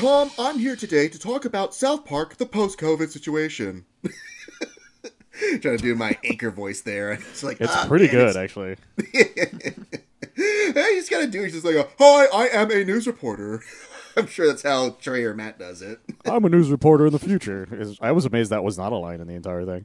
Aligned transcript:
Tom, 0.00 0.30
I'm 0.38 0.58
here 0.58 0.76
today 0.76 1.08
to 1.08 1.18
talk 1.18 1.44
about 1.44 1.74
South 1.74 2.06
Park, 2.06 2.36
the 2.38 2.46
post-COVID 2.46 3.10
situation. 3.10 3.84
Trying 5.60 5.60
to 5.60 5.76
do 5.78 5.94
my 5.94 6.16
anchor 6.24 6.50
voice 6.50 6.80
there. 6.82 7.12
It's 7.30 7.42
like 7.42 7.60
It's 7.60 7.72
"Ah, 7.74 7.84
pretty 7.86 8.06
man, 8.06 8.14
good, 8.14 8.28
it's- 8.30 8.36
actually. 8.36 8.76
hey, 10.34 10.94
he's 10.94 11.08
got 11.10 11.20
to 11.20 11.26
do. 11.26 11.42
He's 11.42 11.52
just 11.52 11.64
like, 11.66 11.74
a, 11.76 11.86
"Hi, 11.98 12.26
I 12.26 12.48
am 12.62 12.70
a 12.70 12.84
news 12.84 13.06
reporter." 13.06 13.62
I'm 14.16 14.26
sure 14.26 14.46
that's 14.46 14.62
how 14.62 14.90
Trey 15.00 15.22
or 15.24 15.34
Matt 15.34 15.58
does 15.58 15.82
it. 15.82 16.00
I'm 16.24 16.44
a 16.44 16.48
news 16.48 16.70
reporter 16.70 17.06
in 17.06 17.12
the 17.12 17.18
future. 17.18 17.68
I 18.00 18.12
was 18.12 18.24
amazed 18.26 18.50
that 18.50 18.64
was 18.64 18.76
not 18.78 18.92
a 18.92 18.96
line 18.96 19.20
in 19.20 19.26
the 19.28 19.34
entire 19.34 19.64
thing. 19.64 19.84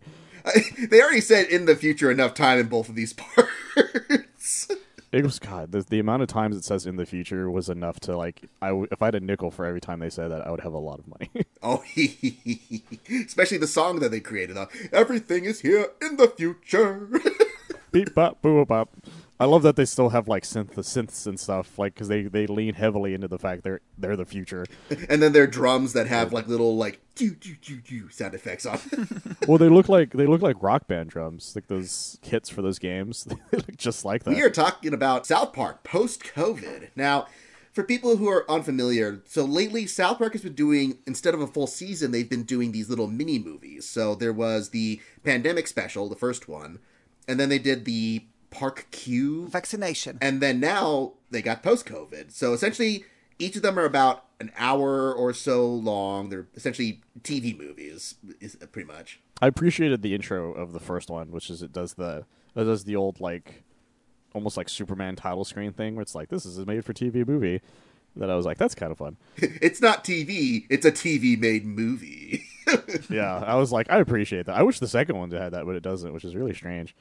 they 0.89 1.01
already 1.01 1.21
said 1.21 1.47
in 1.47 1.65
the 1.65 1.75
future 1.75 2.09
enough 2.09 2.33
time 2.33 2.57
in 2.59 2.67
both 2.67 2.89
of 2.89 2.95
these 2.95 3.13
parts. 3.13 4.67
It 5.15 5.23
was 5.23 5.39
God. 5.39 5.71
The, 5.71 5.79
the 5.81 5.99
amount 5.99 6.23
of 6.23 6.27
times 6.27 6.57
it 6.57 6.65
says 6.65 6.85
in 6.85 6.97
the 6.97 7.05
future 7.05 7.49
was 7.49 7.69
enough 7.69 8.01
to 8.01 8.17
like. 8.17 8.49
I 8.61 8.67
w- 8.67 8.87
if 8.91 9.01
I 9.01 9.05
had 9.05 9.15
a 9.15 9.21
nickel 9.21 9.49
for 9.49 9.65
every 9.65 9.79
time 9.79 9.99
they 10.01 10.09
said 10.09 10.29
that, 10.29 10.45
I 10.45 10.51
would 10.51 10.59
have 10.59 10.73
a 10.73 10.77
lot 10.77 10.99
of 10.99 11.07
money. 11.07 11.29
oh, 11.63 11.81
especially 13.25 13.57
the 13.57 13.65
song 13.65 13.99
that 13.99 14.11
they 14.11 14.19
created. 14.19 14.57
Uh, 14.57 14.65
Everything 14.91 15.45
is 15.45 15.61
here 15.61 15.87
in 16.01 16.17
the 16.17 16.27
future. 16.27 17.07
Beep 17.93 18.13
bop 18.13 18.41
boo 18.41 18.65
bop. 18.65 18.89
I 19.37 19.45
love 19.45 19.63
that 19.63 19.75
they 19.75 19.83
still 19.83 20.09
have 20.09 20.29
like 20.29 20.43
synth 20.43 20.71
the 20.71 20.81
synths 20.81 21.27
and 21.27 21.37
stuff, 21.37 21.77
like 21.77 21.93
because 21.93 22.07
they 22.07 22.23
they 22.23 22.47
lean 22.47 22.73
heavily 22.73 23.13
into 23.13 23.27
the 23.27 23.37
fact 23.37 23.63
they're 23.63 23.81
they're 23.97 24.15
the 24.15 24.25
future. 24.25 24.65
and 25.09 25.21
then 25.21 25.33
there 25.33 25.43
are 25.43 25.47
drums 25.47 25.93
that 25.93 26.07
have 26.07 26.31
like 26.31 26.47
little 26.47 26.77
like 26.77 27.01
doo 27.15 27.31
doo 27.31 27.55
doo 27.61 27.81
doo 27.81 28.09
sound 28.09 28.33
effects 28.33 28.65
on. 28.65 28.79
well, 29.47 29.57
they 29.57 29.67
look 29.67 29.89
like 29.89 30.13
they 30.13 30.25
look 30.25 30.41
like 30.41 30.55
rock 30.61 30.87
band 30.87 31.09
drums, 31.09 31.51
like 31.53 31.67
those 31.67 32.17
kits 32.21 32.49
for 32.49 32.61
those 32.61 32.79
games. 32.79 33.23
they 33.51 33.57
look 33.57 33.75
just 33.75 34.05
like 34.05 34.23
that. 34.23 34.33
We 34.33 34.41
are 34.41 34.49
talking 34.49 34.93
about 34.93 35.27
South 35.27 35.51
Park 35.51 35.83
post 35.83 36.23
COVID. 36.23 36.89
Now, 36.95 37.27
for 37.73 37.83
people 37.83 38.15
who 38.15 38.29
are 38.29 38.49
unfamiliar, 38.49 39.21
so 39.25 39.43
lately 39.43 39.85
South 39.85 40.17
Park 40.17 40.31
has 40.31 40.43
been 40.43 40.53
doing, 40.53 40.99
instead 41.05 41.33
of 41.33 41.41
a 41.41 41.47
full 41.47 41.67
season, 41.67 42.11
they've 42.11 42.29
been 42.29 42.43
doing 42.43 42.71
these 42.71 42.89
little 42.89 43.07
mini 43.07 43.37
movies. 43.37 43.85
So 43.85 44.15
there 44.15 44.31
was 44.31 44.69
the 44.69 45.01
pandemic 45.25 45.67
special, 45.67 46.07
the 46.07 46.15
first 46.15 46.47
one, 46.47 46.79
and 47.27 47.37
then 47.37 47.49
they 47.49 47.59
did 47.59 47.83
the 47.83 48.23
Park 48.55 48.87
Q, 48.91 49.47
Vaccination. 49.47 50.17
and 50.21 50.41
then 50.41 50.59
now 50.59 51.13
they 51.29 51.41
got 51.41 51.61
post 51.61 51.85
COVID. 51.85 52.31
So 52.31 52.53
essentially, 52.53 53.03
each 53.37 53.55
of 53.57 53.61
them 53.61 53.77
are 53.77 53.83
about 53.85 54.25
an 54.39 54.51
hour 54.57 55.13
or 55.13 55.33
so 55.33 55.67
long. 55.67 56.29
They're 56.29 56.47
essentially 56.55 57.01
TV 57.21 57.57
movies, 57.57 58.15
is 58.39 58.55
pretty 58.71 58.87
much. 58.87 59.19
I 59.41 59.47
appreciated 59.47 60.01
the 60.01 60.15
intro 60.15 60.53
of 60.53 60.71
the 60.71 60.79
first 60.79 61.09
one, 61.09 61.31
which 61.31 61.49
is 61.49 61.61
it 61.61 61.73
does 61.73 61.95
the 61.95 62.25
it 62.55 62.63
does 62.63 62.85
the 62.85 62.95
old 62.95 63.19
like 63.19 63.63
almost 64.33 64.55
like 64.57 64.69
Superman 64.69 65.15
title 65.15 65.43
screen 65.43 65.73
thing, 65.73 65.95
where 65.95 66.01
it's 66.01 66.15
like 66.15 66.29
this 66.29 66.45
is 66.45 66.57
a 66.57 66.65
made 66.65 66.85
for 66.85 66.93
TV 66.93 67.27
movie. 67.27 67.61
That 68.17 68.29
I 68.29 68.35
was 68.35 68.45
like, 68.45 68.57
that's 68.57 68.75
kind 68.75 68.93
of 68.93 68.97
fun. 68.97 69.17
It's 69.37 69.81
not 69.81 70.05
TV; 70.05 70.65
it's 70.69 70.85
a 70.85 70.91
TV 70.91 71.37
made 71.37 71.65
movie. 71.65 72.45
yeah, 73.09 73.43
I 73.45 73.55
was 73.55 73.73
like, 73.73 73.91
I 73.91 73.97
appreciate 73.97 74.45
that. 74.45 74.55
I 74.55 74.63
wish 74.63 74.79
the 74.79 74.87
second 74.87 75.17
one 75.17 75.29
had 75.31 75.51
that, 75.51 75.65
but 75.65 75.75
it 75.75 75.83
doesn't, 75.83 76.13
which 76.13 76.23
is 76.23 76.33
really 76.33 76.53
strange. 76.53 76.95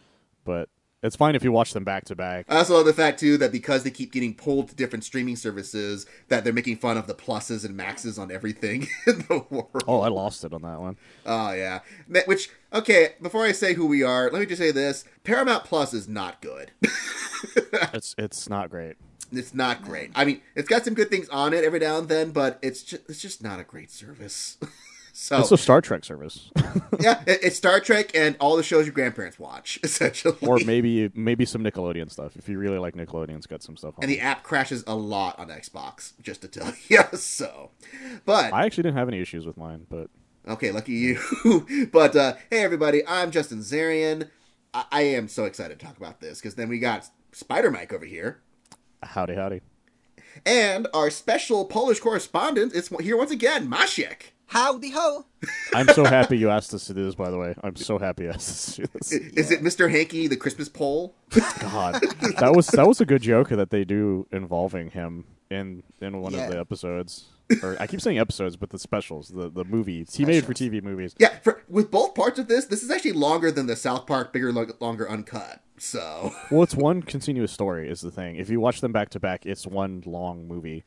But 0.45 0.69
it's 1.05 1.17
fine 1.17 1.35
if 1.37 1.45
you 1.45 1.53
watch 1.53 1.73
them 1.73 1.85
back 1.85 2.07
to 2.07 2.17
back. 2.17 2.47
I 2.49 2.57
also 2.57 2.75
love 2.75 2.87
the 2.87 2.93
fact 2.93 3.21
too 3.21 3.37
that 3.39 3.53
because 3.53 3.85
they 3.85 3.91
keep 3.91 4.11
getting 4.13 4.35
pulled 4.35 4.71
to 4.71 4.75
different 4.75 5.05
streaming 5.05 5.37
services, 5.37 6.07
that 6.29 6.43
they're 6.43 6.53
making 6.53 6.79
fun 6.79 6.97
of 6.97 7.07
the 7.07 7.15
pluses 7.15 7.65
and 7.65 7.77
maxes 7.77 8.19
on 8.19 8.33
everything 8.33 8.89
in 9.07 9.19
the 9.29 9.45
world. 9.51 9.85
Oh, 9.87 10.01
I 10.01 10.09
lost 10.09 10.45
it 10.45 10.53
on 10.53 10.63
that 10.63 10.81
one. 10.81 10.97
Oh 11.27 11.53
yeah. 11.53 11.81
Which 12.27 12.49
okay, 12.73 13.15
before 13.23 13.45
I 13.45 13.53
say 13.53 13.75
who 13.75 13.87
we 13.87 14.03
are, 14.03 14.31
let 14.31 14.41
me 14.41 14.47
just 14.47 14.61
say 14.61 14.71
this: 14.73 15.05
Paramount 15.23 15.65
Plus 15.65 15.95
is 15.95 16.09
not 16.09 16.41
good. 16.41 16.73
It's 17.93 18.15
it's 18.19 18.49
not 18.49 18.71
great. 18.71 18.97
it's 19.31 19.55
not 19.55 19.83
great. 19.83 20.11
I 20.15 20.25
mean, 20.25 20.41
it's 20.57 20.69
got 20.69 20.85
some 20.85 20.95
good 20.95 21.11
things 21.11 21.29
on 21.29 21.53
it 21.53 21.63
every 21.63 21.79
now 21.79 21.99
and 21.99 22.09
then, 22.09 22.31
but 22.31 22.59
it's 22.63 22.83
just 22.83 23.09
it's 23.09 23.21
just 23.21 23.43
not 23.43 23.61
a 23.61 23.65
great 23.65 23.91
service. 23.91 24.57
so 25.17 25.39
It's 25.39 25.53
a 25.53 25.57
Star 25.57 25.81
Trek 25.81 26.05
service, 26.05 26.51
yeah, 27.01 27.23
it, 27.27 27.39
it's 27.45 27.57
Star 27.57 27.79
Trek 27.79 28.11
and 28.17 28.37
all 28.41 28.57
the 28.57 28.65
shows 28.65 28.85
your 28.85 28.93
grandparents 28.95 29.39
watch, 29.39 29.79
essentially. 29.85 30.37
or 30.43 30.59
maybe 30.67 31.09
maybe 31.15 31.45
some 31.45 31.63
Nickelodeon 31.63 32.11
stuff. 32.11 32.37
If 32.37 32.49
you 32.49 32.59
really 32.59 32.79
like 32.79 32.95
Nickelodeon, 32.97 33.37
it's 33.37 33.47
got 33.47 33.63
some 33.63 33.77
stuff 33.77 33.95
on. 33.97 34.03
and 34.03 34.11
it. 34.13 34.17
the 34.17 34.21
app 34.21 34.43
crashes 34.43 34.83
a 34.89 34.95
lot 34.97 35.39
on 35.39 35.49
Xbox, 35.49 36.15
just 36.21 36.43
to 36.43 36.49
tell 36.49 36.73
you. 36.89 36.99
so, 37.17 37.71
but 38.27 38.53
I 38.53 38.65
actually 38.67 38.83
didn't 38.83 38.97
have 38.99 39.09
any 39.09 39.21
issues 39.21 39.47
with 39.47 39.57
mine, 39.57 39.87
but 39.89 40.11
Okay, 40.49 40.73
lucky 40.73 40.93
you. 40.93 41.89
but 41.93 42.15
uh, 42.17 42.35
hey, 42.51 42.63
everybody, 42.65 43.07
I'm 43.07 43.31
Justin 43.31 43.61
Zarian. 43.61 44.29
I-, 44.75 44.85
I 44.91 45.03
am 45.03 45.29
so 45.29 45.45
excited 45.45 45.79
to 45.79 45.87
talk 45.87 45.97
about 45.97 46.21
this 46.21 46.41
because 46.41 46.57
then 46.57 46.69
we 46.69 46.79
got 46.81 47.09
Spider 47.33 47.71
Mike 47.71 47.93
over 47.93 48.05
here, 48.05 48.41
howdy 49.03 49.37
howdy. 49.37 49.61
and 50.45 50.87
our 50.93 51.09
special 51.09 51.65
Polish 51.65 52.01
correspondent 52.01 52.75
is 52.75 52.89
here 53.01 53.17
once 53.17 53.31
again, 53.31 53.71
Maciek. 53.71 54.33
Howdy 54.47 54.91
ho! 54.91 55.27
I'm 55.75 55.89
so 55.89 56.05
happy 56.05 56.39
you 56.39 56.51
asked 56.51 56.73
us 56.75 56.87
to 56.87 56.95
do 56.95 57.05
this. 57.05 57.15
By 57.15 57.31
the 57.31 57.39
way, 57.39 57.55
I'm 57.63 57.77
so 57.77 57.99
happy 57.99 58.25
you 58.25 58.31
asked 58.31 58.51
us 58.51 58.77
to 58.77 58.83
do 58.83 58.89
this. 58.95 59.13
Is 59.13 59.51
it 59.51 59.63
Mr. 59.63 59.91
Hanky, 59.91 60.27
the 60.27 60.37
Christmas 60.37 60.69
Pole? 60.69 61.15
God, 61.61 62.01
that 62.39 62.53
was 62.55 62.69
that 62.69 62.87
was 62.87 63.01
a 63.01 63.07
good 63.07 63.23
joke 63.23 63.49
that 63.49 63.71
they 63.71 63.85
do 63.85 64.27
involving 64.31 64.91
him 64.91 65.25
in 65.51 65.83
in 66.01 66.21
one 66.21 66.33
Yeah. 66.35 66.45
of 66.47 66.51
the 66.53 66.59
episodes. 66.61 67.27
Or 67.63 67.77
I 67.79 67.87
keep 67.87 68.01
saying 68.01 68.19
episodes, 68.19 68.57
but 68.57 68.71
the 68.71 68.79
specials, 68.79 69.29
the 69.29 69.51
the 69.51 69.65
movies 69.65 70.15
he 70.15 70.25
made 70.25 70.45
for 70.47 70.55
TV 70.55 70.83
movies. 70.83 71.15
yeah, 71.19 71.39
for, 71.43 71.63
with 71.69 71.91
both 71.91 72.15
parts 72.15 72.39
of 72.39 72.49
this, 72.49 72.67
this 72.67 72.83
is 72.83 72.91
actually 72.91 73.13
longer 73.13 73.51
than 73.51 73.67
the 73.67 73.77
South 73.77 74.07
Park 74.07 74.33
Bigger, 74.33 74.51
Lo- 74.53 74.67
Longer 74.81 75.09
Uncut. 75.11 75.61
So, 75.77 76.33
Well, 76.53 76.63
it's 76.63 76.75
one 76.77 77.03
continuous 77.03 77.51
story 77.53 77.91
is 77.91 78.01
the 78.01 78.11
thing. 78.13 78.37
If 78.37 78.49
you 78.49 78.61
watch 78.61 78.81
them 78.81 78.93
back 78.93 79.09
to 79.11 79.21
back, 79.21 79.45
it's 79.45 79.67
one 79.67 80.03
long 80.07 80.47
movie. 80.47 80.85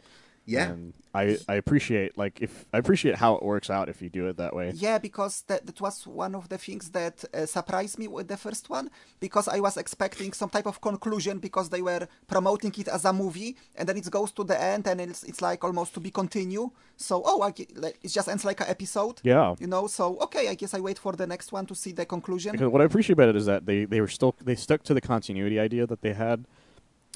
Yeah. 0.48 0.70
And 0.70 0.94
I 1.14 1.38
I 1.48 1.56
appreciate 1.56 2.18
like 2.18 2.42
if 2.42 2.66
I 2.74 2.78
appreciate 2.78 3.16
how 3.16 3.36
it 3.36 3.44
works 3.44 3.70
out 3.70 3.90
if 3.90 4.02
you 4.02 4.10
do 4.10 4.28
it 4.28 4.38
that 4.38 4.56
way. 4.56 4.72
Yeah, 4.74 4.98
because 4.98 5.44
that, 5.48 5.66
that 5.66 5.80
was 5.80 6.08
one 6.08 6.34
of 6.36 6.50
the 6.50 6.58
things 6.58 6.90
that 6.92 7.24
uh, 7.34 7.46
surprised 7.46 8.00
me 8.00 8.08
with 8.08 8.28
the 8.28 8.38
first 8.38 8.70
one, 8.70 8.90
because 9.20 9.48
I 9.48 9.60
was 9.60 9.78
expecting 9.78 10.34
some 10.34 10.50
type 10.50 10.66
of 10.66 10.80
conclusion 10.82 11.40
because 11.40 11.70
they 11.70 11.82
were 11.82 12.08
promoting 12.28 12.74
it 12.78 12.88
as 12.88 13.06
a 13.06 13.14
movie, 13.14 13.58
and 13.76 13.88
then 13.88 13.98
it 13.98 14.10
goes 14.10 14.32
to 14.34 14.44
the 14.44 14.60
end, 14.62 14.88
and 14.88 15.02
it's, 15.02 15.24
it's 15.24 15.42
like 15.42 15.64
almost 15.64 15.94
to 15.96 16.00
be 16.00 16.12
continue. 16.12 16.72
So, 16.96 17.22
oh, 17.26 17.42
I, 17.42 17.54
like, 17.76 18.00
it 18.02 18.10
just 18.10 18.28
ends 18.28 18.44
like 18.44 18.60
an 18.62 18.68
episode. 18.70 19.20
Yeah. 19.24 19.56
You 19.60 19.68
know, 19.68 19.88
so, 19.88 20.18
okay, 20.22 20.48
I 20.50 20.56
guess 20.56 20.74
I 20.74 20.80
wait 20.80 20.98
for 20.98 21.14
the 21.14 21.28
next 21.28 21.52
one 21.52 21.66
to 21.68 21.76
see 21.76 21.92
the 21.92 22.06
conclusion. 22.06 22.54
Because 22.54 22.72
what 22.72 22.82
I 22.82 22.86
appreciate 22.86 23.14
about 23.14 23.30
it 23.30 23.36
is 23.36 23.46
that 23.46 23.66
they, 23.66 23.86
they 23.86 24.02
were 24.02 24.08
still 24.08 24.36
they 24.44 24.56
stuck 24.56 24.84
to 24.84 24.94
the 24.94 25.02
continuity 25.02 25.60
idea 25.60 25.86
that 25.86 26.02
they 26.02 26.14
had 26.14 26.46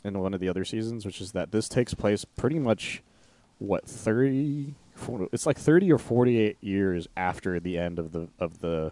in 0.03 0.19
one 0.19 0.33
of 0.33 0.39
the 0.39 0.49
other 0.49 0.65
seasons, 0.65 1.05
which 1.05 1.21
is 1.21 1.31
that 1.31 1.51
this 1.51 1.67
takes 1.67 1.93
place 1.93 2.25
pretty 2.25 2.59
much 2.59 3.01
what 3.61 3.87
30 3.87 4.73
40 4.95 5.29
it's 5.31 5.45
like 5.45 5.57
30 5.57 5.91
or 5.91 5.99
48 5.99 6.57
years 6.61 7.07
after 7.15 7.59
the 7.59 7.77
end 7.77 7.99
of 7.99 8.11
the 8.11 8.27
of 8.39 8.59
the 8.59 8.91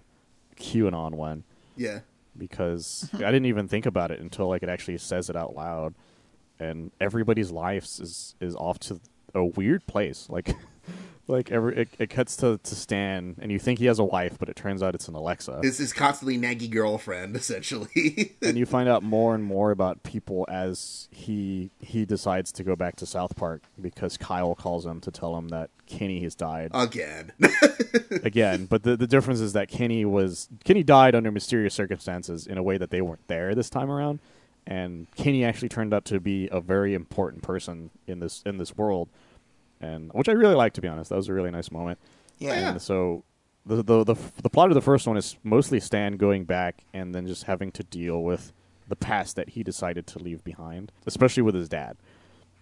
QAnon 0.58 1.14
one. 1.16 1.44
Yeah. 1.76 2.02
because 2.38 3.10
I 3.14 3.18
didn't 3.32 3.48
even 3.48 3.68
think 3.68 3.86
about 3.86 4.12
it 4.12 4.20
until 4.20 4.48
like 4.48 4.62
it 4.64 4.70
actually 4.70 4.98
says 5.00 5.30
it 5.30 5.36
out 5.36 5.56
loud. 5.56 5.96
And 6.60 6.92
everybody's 7.02 7.52
lives 7.52 8.00
is 8.00 8.36
is 8.40 8.56
off 8.56 8.80
to 8.82 9.00
a 9.34 9.44
weird 9.44 9.88
place. 9.88 10.28
Like 10.30 10.56
like 11.30 11.52
every 11.52 11.82
it, 11.82 11.90
it 12.00 12.10
cuts 12.10 12.36
to, 12.38 12.60
to 12.64 12.76
Stan, 12.76 13.36
and 13.40 13.52
you 13.52 13.60
think 13.60 13.78
he 13.78 13.86
has 13.86 14.00
a 14.00 14.04
wife, 14.04 14.38
but 14.40 14.50
it 14.50 14.56
turns 14.56 14.82
out 14.82 14.96
it's 14.96 15.08
an 15.08 15.14
Alexa. 15.14 15.60
This 15.62 15.80
is 15.80 15.94
constantly 15.94 16.38
naggy 16.40 16.70
girlfriend, 16.70 17.36
essentially. 17.36 18.36
and 18.42 18.58
you 18.58 18.66
find 18.66 18.90
out 18.90 19.04
more 19.04 19.36
and 19.36 19.44
more 19.44 19.70
about 19.70 20.02
people 20.02 20.46
as 20.50 21.08
he 21.12 21.70
he 21.80 22.04
decides 22.04 22.52
to 22.54 22.64
go 22.64 22.76
back 22.76 22.96
to 22.98 23.06
South 23.06 23.36
Park 23.36 23.62
because 23.80 24.18
Kyle 24.18 24.56
calls 24.56 24.86
him 24.86 25.00
to 25.02 25.12
tell 25.12 25.38
him 25.38 25.50
that 25.50 25.70
Kenny 25.86 26.24
has 26.24 26.34
died 26.34 26.72
Again. 26.74 27.32
again. 28.24 28.66
But 28.66 28.82
the 28.82 28.98
the 28.98 29.08
difference 29.08 29.40
is 29.40 29.54
that 29.54 29.70
Kenny 29.70 30.06
was 30.06 30.50
Kenny 30.64 30.82
died 30.84 31.14
under 31.14 31.32
mysterious 31.32 31.76
circumstances 31.76 32.48
in 32.48 32.58
a 32.58 32.64
way 32.64 32.80
that 32.80 32.90
they 32.90 33.02
weren't 33.02 33.28
there 33.28 33.54
this 33.54 33.70
time 33.70 33.92
around, 33.92 34.18
and 34.66 35.06
Kenny 35.16 35.46
actually 35.46 35.70
turned 35.70 35.94
out 35.94 36.06
to 36.06 36.20
be 36.20 36.50
a 36.52 36.60
very 36.60 36.96
important 36.96 37.44
person 37.44 37.92
in 38.08 38.20
this 38.20 38.42
in 38.48 38.58
this 38.58 38.76
world, 38.76 39.10
and 39.82 40.12
which 40.14 40.30
I 40.30 40.34
really 40.34 40.56
like 40.56 40.74
to 40.74 40.82
be 40.82 40.88
honest. 40.88 41.10
That 41.10 41.16
was 41.16 41.30
a 41.30 41.34
really 41.34 41.52
nice 41.52 41.72
moment. 41.72 42.00
Yeah. 42.38 42.72
And 42.72 42.82
so 42.82 43.24
the, 43.66 43.84
the 43.84 44.04
the 44.04 44.16
the 44.42 44.50
plot 44.50 44.70
of 44.70 44.76
the 44.76 44.82
first 44.82 45.08
one 45.08 45.18
is 45.18 45.38
mostly 45.44 45.80
Stan 45.80 46.18
going 46.18 46.46
back 46.46 46.84
and 46.94 47.14
then 47.14 47.28
just 47.28 47.44
having 47.44 47.72
to 47.74 47.84
deal 47.84 48.22
with 48.24 48.54
the 48.88 48.96
past 48.96 49.36
that 49.36 49.50
he 49.50 49.64
decided 49.64 50.08
to 50.08 50.20
leave 50.20 50.44
behind, 50.44 50.92
especially 51.06 51.44
with 51.44 51.56
his 51.56 51.70
dad, 51.70 51.96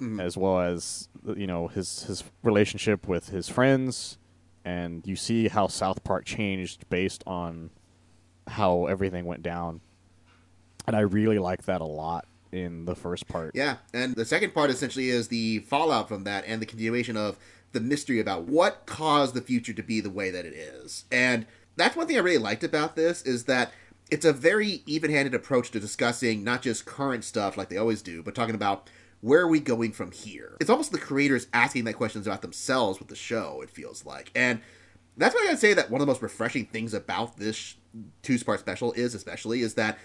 mm-hmm. 0.02 0.20
as 0.20 0.36
well 0.36 0.60
as 0.60 1.08
you 1.36 1.48
know 1.48 1.68
his 1.68 2.04
his 2.04 2.24
relationship 2.44 3.08
with 3.08 3.30
his 3.30 3.48
friends, 3.48 4.18
and 4.66 5.06
you 5.08 5.16
see 5.16 5.48
how 5.48 5.68
South 5.68 6.04
Park 6.04 6.26
changed 6.26 6.88
based 6.90 7.24
on 7.26 7.70
how 8.48 8.86
everything 8.86 9.26
went 9.26 9.44
down, 9.44 9.82
and 10.86 10.96
I 10.96 11.02
really 11.02 11.40
like 11.40 11.64
that 11.64 11.82
a 11.82 11.86
lot 11.86 12.26
in 12.52 12.86
the 12.86 12.96
first 12.96 13.28
part. 13.28 13.52
Yeah, 13.56 13.78
and 13.94 14.16
the 14.16 14.26
second 14.26 14.54
part 14.54 14.70
essentially 14.70 15.10
is 15.10 15.28
the 15.28 15.60
fallout 15.60 16.08
from 16.08 16.24
that 16.26 16.46
and 16.48 16.62
the 16.62 16.66
continuation 16.66 17.18
of 17.18 17.38
the 17.74 17.80
mystery 17.80 18.20
about 18.20 18.44
what 18.44 18.86
caused 18.86 19.34
the 19.34 19.42
future 19.42 19.74
to 19.74 19.84
be 19.84 20.00
the 20.00 20.10
way 20.10 20.32
that 20.32 20.46
it 20.46 20.54
is. 20.54 21.06
And 21.12 21.46
that's 21.76 21.96
one 21.96 22.08
thing 22.08 22.18
I 22.18 22.22
really 22.22 22.38
liked 22.38 22.64
about 22.64 22.96
this 22.96 23.22
is 23.22 23.44
that 23.46 23.72
it's 24.10 24.26
a 24.26 24.34
very 24.34 24.84
even-handed 24.86 25.34
approach 25.34 25.72
to 25.72 25.80
discussing 25.80 26.44
not 26.44 26.62
just 26.62 26.86
current 26.86 27.24
stuff 27.24 27.58
like 27.58 27.70
they 27.70 27.78
always 27.78 28.02
do, 28.02 28.24
but 28.24 28.36
talking 28.36 28.56
about 28.56 28.90
where 29.22 29.42
are 29.42 29.48
we 29.48 29.60
going 29.60 29.92
from 29.92 30.12
here? 30.12 30.56
It's 30.62 30.70
almost 30.70 30.92
the 30.92 30.98
creators 30.98 31.48
asking 31.54 31.84
that 31.86 31.94
questions 31.94 32.28
about 32.28 32.42
themselves 32.42 33.00
with 33.00 33.10
the 33.10 33.16
show, 33.16 33.62
it 33.62 33.70
feels 33.70 34.06
like. 34.06 34.32
And 34.36 34.62
that's 35.18 35.36
why 35.36 35.42
I 35.42 35.46
gotta 35.46 35.58
say 35.58 35.74
that 35.74 35.90
one 35.90 36.00
of 36.00 36.08
the 36.08 36.12
most 36.12 36.22
refreshing 36.22 36.66
things 36.66 36.94
about 36.94 37.38
this 37.38 37.76
two-part 38.22 38.60
special 38.60 38.94
is 38.94 39.16
especially 39.16 39.62
is 39.62 39.74
that 39.74 39.98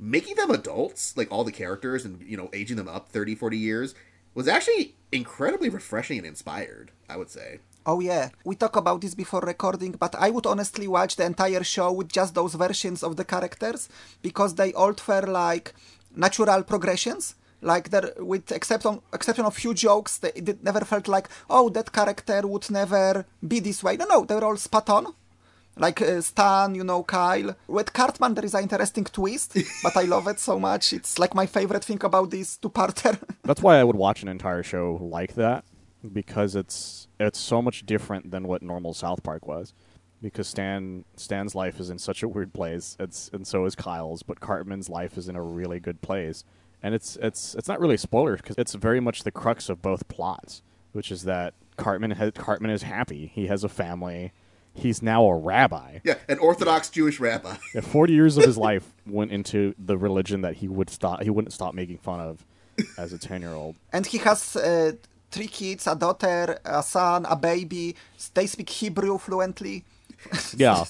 making 0.00 0.34
them 0.36 0.50
adults 0.50 1.16
like 1.16 1.30
all 1.30 1.44
the 1.44 1.52
characters 1.52 2.04
and 2.04 2.22
you 2.22 2.36
know 2.36 2.48
aging 2.52 2.76
them 2.76 2.88
up 2.88 3.08
30 3.08 3.34
40 3.34 3.58
years 3.58 3.94
was 4.34 4.48
actually 4.48 4.94
incredibly 5.12 5.68
refreshing 5.68 6.18
and 6.18 6.26
inspired 6.26 6.90
i 7.08 7.16
would 7.16 7.30
say 7.30 7.60
Oh 7.86 8.00
yeah, 8.00 8.28
we 8.44 8.56
talked 8.56 8.76
about 8.76 9.00
this 9.00 9.14
before 9.14 9.40
recording, 9.40 9.92
but 9.92 10.14
I 10.14 10.28
would 10.28 10.44
honestly 10.44 10.86
watch 10.86 11.16
the 11.16 11.24
entire 11.24 11.64
show 11.64 11.90
with 11.90 12.12
just 12.12 12.34
those 12.34 12.54
versions 12.54 13.02
of 13.02 13.16
the 13.16 13.24
characters 13.24 13.88
because 14.20 14.54
they 14.54 14.74
all 14.74 14.94
were 15.08 15.22
like 15.22 15.74
natural 16.14 16.62
progressions. 16.62 17.36
Like 17.62 17.88
there, 17.90 18.12
with 18.18 18.52
except 18.52 18.84
on 18.84 19.00
exception 19.12 19.46
of 19.46 19.54
few 19.54 19.72
jokes, 19.72 20.18
they, 20.18 20.32
it 20.34 20.62
never 20.62 20.80
felt 20.80 21.08
like 21.08 21.28
oh 21.48 21.70
that 21.70 21.92
character 21.92 22.46
would 22.46 22.70
never 22.70 23.26
be 23.46 23.60
this 23.60 23.82
way. 23.82 23.96
No, 23.96 24.04
no, 24.04 24.24
they 24.24 24.34
were 24.34 24.44
all 24.44 24.56
spot 24.56 24.88
on. 24.90 25.14
Like 25.76 26.02
uh, 26.02 26.20
Stan, 26.20 26.74
you 26.74 26.84
know, 26.84 27.02
Kyle. 27.02 27.56
With 27.66 27.92
Cartman, 27.92 28.34
there 28.34 28.44
is 28.44 28.54
an 28.54 28.64
interesting 28.64 29.04
twist, 29.04 29.56
but 29.82 29.96
I 29.96 30.02
love 30.02 30.26
it 30.28 30.38
so 30.38 30.58
much. 30.58 30.92
It's 30.92 31.18
like 31.18 31.34
my 31.34 31.46
favorite 31.46 31.84
thing 31.84 32.02
about 32.02 32.30
this 32.30 32.56
two-parter. 32.56 33.18
That's 33.44 33.62
why 33.62 33.78
I 33.78 33.84
would 33.84 33.96
watch 33.96 34.22
an 34.22 34.28
entire 34.28 34.62
show 34.62 34.98
like 35.00 35.34
that 35.34 35.64
because 36.12 36.56
it's 36.56 37.08
it's 37.18 37.38
so 37.38 37.60
much 37.60 37.86
different 37.86 38.30
than 38.30 38.46
what 38.48 38.62
normal 38.62 38.94
South 38.94 39.22
Park 39.22 39.46
was. 39.46 39.72
Because 40.22 40.48
Stan 40.48 41.04
Stan's 41.16 41.54
life 41.54 41.80
is 41.80 41.88
in 41.88 41.98
such 41.98 42.22
a 42.22 42.28
weird 42.28 42.52
place, 42.52 42.96
it's 43.00 43.30
and 43.32 43.46
so 43.46 43.64
is 43.64 43.74
Kyle's. 43.74 44.22
But 44.22 44.40
Cartman's 44.40 44.90
life 44.90 45.16
is 45.16 45.28
in 45.28 45.36
a 45.36 45.42
really 45.42 45.80
good 45.80 46.02
place, 46.02 46.44
and 46.82 46.94
it's 46.94 47.16
it's 47.22 47.54
it's 47.54 47.68
not 47.68 47.80
really 47.80 47.96
spoilers 47.96 48.42
because 48.42 48.56
it's 48.58 48.74
very 48.74 49.00
much 49.00 49.22
the 49.22 49.30
crux 49.30 49.70
of 49.70 49.80
both 49.80 50.08
plots, 50.08 50.60
which 50.92 51.10
is 51.10 51.24
that 51.24 51.54
Cartman 51.78 52.10
has, 52.12 52.32
Cartman 52.32 52.70
is 52.70 52.82
happy, 52.82 53.30
he 53.34 53.46
has 53.46 53.64
a 53.64 53.68
family, 53.68 54.32
he's 54.74 55.02
now 55.02 55.24
a 55.24 55.36
rabbi. 55.36 55.98
yeah 56.04 56.14
an 56.28 56.38
orthodox 56.38 56.88
jewish 56.90 57.18
rabbi 57.20 57.56
Yeah, 57.74 57.80
Forty 57.82 58.12
years 58.14 58.36
of 58.36 58.44
his 58.44 58.56
life 58.58 58.86
went 59.06 59.32
into 59.32 59.74
the 59.78 59.96
religion 59.98 60.40
that 60.42 60.56
he 60.56 60.68
would 60.68 60.90
stop 60.90 61.22
he 61.22 61.30
wouldn't 61.30 61.52
stop 61.52 61.74
making 61.74 61.98
fun 61.98 62.20
of 62.20 62.44
as 62.98 63.12
a 63.12 63.18
ten 63.18 63.42
year 63.42 63.52
old. 63.52 63.76
and 63.92 64.06
he 64.06 64.18
has 64.18 64.56
uh, 64.56 64.92
three 65.30 65.48
kids 65.48 65.86
a 65.86 65.94
daughter 65.94 66.58
a 66.64 66.82
son 66.82 67.26
a 67.28 67.36
baby 67.36 67.94
they 68.34 68.46
speak 68.46 68.68
hebrew 68.70 69.18
fluently 69.18 69.84
Yeah. 70.56 70.84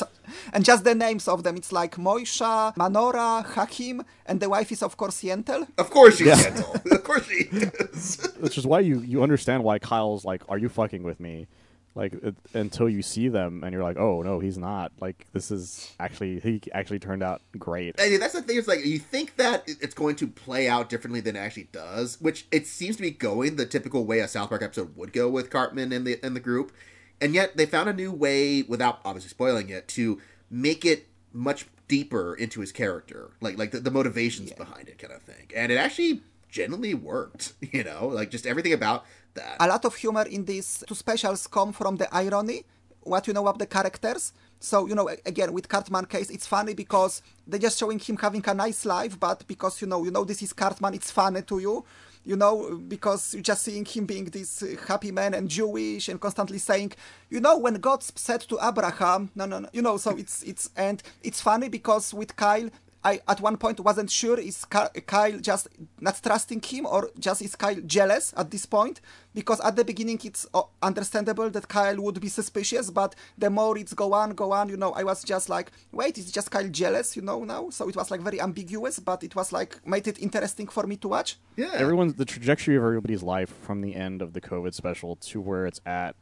and 0.52 0.64
just 0.64 0.84
the 0.84 0.94
names 0.94 1.26
of 1.28 1.42
them 1.42 1.56
it's 1.56 1.72
like 1.72 1.96
moisha 1.96 2.74
manora 2.76 3.44
hakim 3.54 4.02
and 4.26 4.38
the 4.40 4.48
wife 4.48 4.70
is 4.72 4.82
of 4.82 4.96
course 4.96 5.22
yentel 5.22 5.66
of 5.78 5.90
course 5.90 6.16
she's 6.18 6.42
gentle 6.42 6.74
of 6.90 7.02
course 7.04 7.26
she 7.26 7.48
is 7.50 8.28
which 8.40 8.56
is 8.58 8.66
why 8.66 8.80
you 8.80 9.00
you 9.00 9.22
understand 9.22 9.62
why 9.64 9.78
Kyle's 9.78 10.24
like, 10.24 10.42
"Are 10.48 10.58
you 10.58 10.68
fucking 10.68 11.02
with 11.02 11.18
me?" 11.20 11.46
Like 11.96 12.12
it, 12.12 12.34
until 12.52 12.90
you 12.90 13.00
see 13.00 13.28
them 13.28 13.64
and 13.64 13.72
you're 13.72 13.82
like, 13.82 13.96
"Oh 13.96 14.20
no, 14.20 14.38
he's 14.38 14.58
not." 14.58 14.92
Like 15.00 15.26
this 15.32 15.50
is 15.50 15.94
actually 15.98 16.40
he 16.40 16.60
actually 16.74 16.98
turned 16.98 17.22
out 17.22 17.40
great. 17.58 17.98
and 17.98 18.20
that's 18.20 18.34
the 18.34 18.42
thing 18.42 18.56
is 18.58 18.68
like 18.68 18.84
you 18.84 18.98
think 18.98 19.36
that 19.36 19.64
it's 19.66 19.94
going 19.94 20.14
to 20.16 20.26
play 20.26 20.68
out 20.68 20.90
differently 20.90 21.20
than 21.20 21.36
it 21.36 21.38
actually 21.38 21.68
does 21.72 22.20
which 22.20 22.46
it 22.52 22.66
seems 22.66 22.96
to 22.96 23.02
be 23.02 23.10
going 23.10 23.56
the 23.56 23.64
typical 23.64 24.04
way 24.04 24.20
a 24.20 24.28
south 24.28 24.50
park 24.50 24.62
episode 24.62 24.94
would 24.94 25.12
go 25.12 25.30
with 25.30 25.48
cartman 25.48 25.90
and 25.90 26.06
the 26.06 26.20
and 26.22 26.36
the 26.36 26.40
group. 26.40 26.70
And 27.18 27.34
yet 27.34 27.56
they 27.56 27.64
found 27.64 27.88
a 27.88 27.94
new 27.94 28.12
way 28.12 28.60
without 28.60 29.00
obviously 29.02 29.30
spoiling 29.30 29.70
it 29.70 29.88
to 29.88 30.20
make 30.50 30.84
it 30.84 31.06
much 31.32 31.66
deeper 31.88 32.34
into 32.34 32.60
his 32.60 32.72
character. 32.72 33.30
Like 33.40 33.56
like 33.56 33.70
the, 33.70 33.80
the 33.80 33.90
motivations 33.90 34.52
behind 34.52 34.90
it 34.90 34.98
kind 34.98 35.14
of 35.14 35.22
thing. 35.22 35.48
And 35.56 35.72
it 35.72 35.76
actually 35.76 36.20
genuinely 36.50 36.92
worked 36.92 37.54
you 37.72 37.82
know? 37.84 38.08
Like 38.08 38.30
just 38.30 38.46
everything 38.46 38.74
about 38.74 39.06
that. 39.36 39.56
A 39.60 39.66
lot 39.66 39.84
of 39.84 39.94
humor 39.94 40.22
in 40.22 40.44
these 40.44 40.84
two 40.86 40.94
specials 40.94 41.46
come 41.46 41.72
from 41.72 41.96
the 41.96 42.08
irony 42.14 42.64
what 43.06 43.26
you 43.26 43.32
know 43.32 43.46
of 43.46 43.58
the 43.58 43.66
characters. 43.66 44.32
So 44.58 44.86
you 44.86 44.94
know 44.94 45.08
again 45.24 45.52
with 45.52 45.68
cartman 45.68 46.06
case 46.06 46.30
it's 46.30 46.46
funny 46.46 46.74
because 46.74 47.22
they're 47.46 47.60
just 47.60 47.78
showing 47.78 47.98
him 47.98 48.16
having 48.16 48.42
a 48.46 48.54
nice 48.54 48.84
life 48.84 49.20
but 49.20 49.46
because 49.46 49.80
you 49.80 49.86
know 49.86 50.02
you 50.02 50.10
know 50.10 50.24
this 50.24 50.42
is 50.42 50.52
cartman 50.52 50.94
it's 50.94 51.10
funny 51.10 51.42
to 51.42 51.58
you 51.58 51.84
you 52.24 52.36
know 52.36 52.76
because 52.88 53.34
you're 53.34 53.42
just 53.42 53.62
seeing 53.62 53.84
him 53.84 54.06
being 54.06 54.24
this 54.24 54.62
uh, 54.62 54.74
happy 54.88 55.12
man 55.12 55.34
and 55.34 55.48
jewish 55.48 56.08
and 56.08 56.20
constantly 56.20 56.58
saying 56.58 56.90
you 57.28 57.38
know 57.38 57.58
when 57.58 57.74
god 57.74 58.02
said 58.02 58.40
to 58.40 58.58
abraham 58.62 59.30
no 59.34 59.44
no 59.44 59.58
no 59.60 59.68
you 59.74 59.82
know 59.82 59.98
so 59.98 60.16
it's 60.16 60.42
it's 60.42 60.70
and 60.74 61.02
it's 61.22 61.40
funny 61.40 61.68
because 61.68 62.12
with 62.14 62.34
kyle 62.34 62.68
I 63.10 63.12
at 63.32 63.40
one 63.48 63.56
point 63.64 63.78
wasn't 63.88 64.10
sure 64.20 64.38
is 64.50 64.58
Kyle 65.12 65.38
just 65.50 65.64
not 66.06 66.16
trusting 66.26 66.60
him 66.70 66.84
or 66.94 67.02
just 67.26 67.40
is 67.46 67.54
Kyle 67.62 67.80
jealous 67.96 68.24
at 68.36 68.50
this 68.50 68.66
point 68.76 68.96
because 69.38 69.60
at 69.68 69.74
the 69.78 69.84
beginning 69.90 70.18
it's 70.28 70.44
uh, 70.58 70.62
understandable 70.90 71.48
that 71.56 71.66
Kyle 71.76 71.98
would 72.04 72.18
be 72.26 72.30
suspicious 72.40 72.86
but 73.00 73.10
the 73.42 73.50
more 73.58 73.74
it's 73.82 73.94
go 74.02 74.08
on 74.20 74.28
go 74.42 74.48
on 74.58 74.66
you 74.72 74.78
know 74.82 74.92
I 75.00 75.04
was 75.10 75.20
just 75.32 75.46
like 75.48 75.68
wait 76.00 76.14
is 76.18 76.28
just 76.38 76.48
Kyle 76.54 76.68
jealous 76.82 77.08
you 77.16 77.22
know 77.22 77.38
now 77.44 77.62
so 77.76 77.82
it 77.90 77.96
was 78.00 78.10
like 78.10 78.22
very 78.28 78.40
ambiguous 78.48 78.98
but 79.10 79.20
it 79.28 79.34
was 79.36 79.48
like 79.58 79.72
made 79.86 80.06
it 80.12 80.18
interesting 80.26 80.66
for 80.76 80.84
me 80.90 80.96
to 81.02 81.08
watch 81.14 81.30
yeah 81.62 81.72
Everyone's 81.84 82.14
the 82.14 82.24
trajectory 82.34 82.74
of 82.76 82.82
everybody's 82.82 83.22
life 83.22 83.52
from 83.66 83.78
the 83.86 83.92
end 84.06 84.18
of 84.22 84.28
the 84.36 84.40
COVID 84.50 84.72
special 84.82 85.10
to 85.30 85.40
where 85.48 85.64
it's 85.70 85.80
at, 85.86 86.12